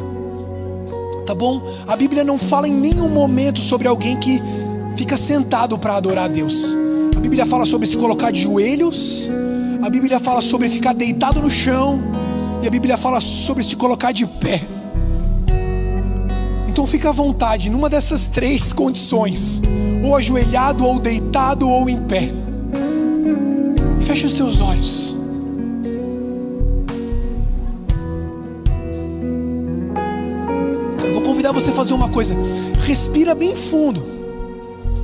[1.25, 1.61] tá bom?
[1.85, 4.41] A Bíblia não fala em nenhum momento sobre alguém que
[4.95, 6.77] fica sentado para adorar a Deus.
[7.15, 9.29] A Bíblia fala sobre se colocar de joelhos.
[9.81, 12.01] A Bíblia fala sobre ficar deitado no chão.
[12.61, 14.61] E a Bíblia fala sobre se colocar de pé.
[16.67, 19.61] Então fica à vontade, numa dessas três condições:
[20.03, 22.29] ou ajoelhado, ou deitado, ou em pé.
[23.99, 25.15] E feche os seus olhos.
[31.13, 32.35] Vou convidar você a fazer uma coisa:
[32.85, 34.03] respira bem fundo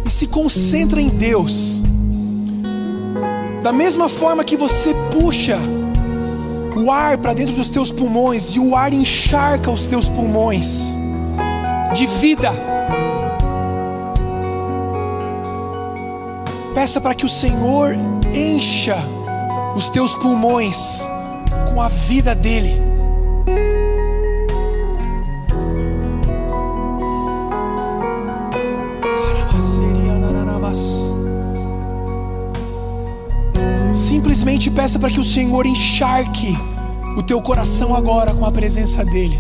[0.05, 1.81] e se concentra em Deus.
[3.63, 5.57] Da mesma forma que você puxa
[6.75, 10.97] o ar para dentro dos teus pulmões e o ar encharca os teus pulmões
[11.93, 12.51] de vida.
[16.73, 17.95] Peça para que o Senhor
[18.33, 18.97] encha
[19.75, 21.07] os teus pulmões
[21.73, 22.94] com a vida dEle.
[34.75, 36.55] Peça para que o Senhor encharque
[37.15, 39.39] o teu coração agora com a presença dEle.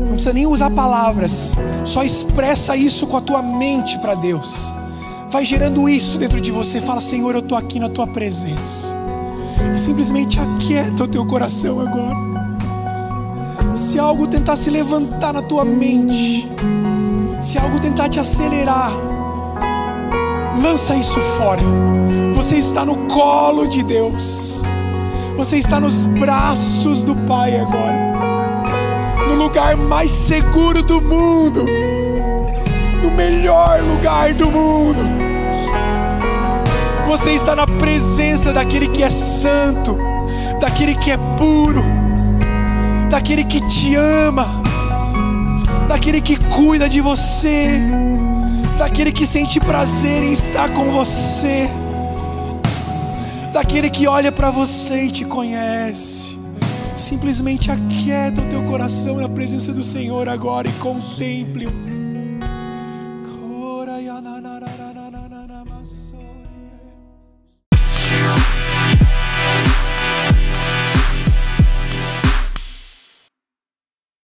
[0.00, 4.74] Não precisa nem usar palavras, só expressa isso com a tua mente para Deus.
[5.30, 6.80] Vai gerando isso dentro de você.
[6.80, 8.94] Fala, Senhor, eu estou aqui na tua presença.
[9.74, 12.32] E simplesmente aquieta o teu coração agora.
[13.74, 16.48] Se algo tentar se levantar na tua mente,
[17.40, 18.92] se algo tentar te acelerar,
[20.62, 21.91] lança isso fora.
[22.42, 24.64] Você está no colo de Deus.
[25.36, 28.02] Você está nos braços do Pai agora
[29.28, 31.64] no lugar mais seguro do mundo,
[33.00, 35.04] no melhor lugar do mundo.
[37.06, 39.96] Você está na presença daquele que é santo,
[40.58, 41.84] daquele que é puro,
[43.08, 44.48] daquele que te ama,
[45.86, 47.80] daquele que cuida de você,
[48.76, 51.70] daquele que sente prazer em estar com você,
[53.52, 56.38] daquele que olha para você e te conhece.
[56.96, 62.01] Simplesmente aquieta o teu coração na presença do Senhor agora e contemple-o.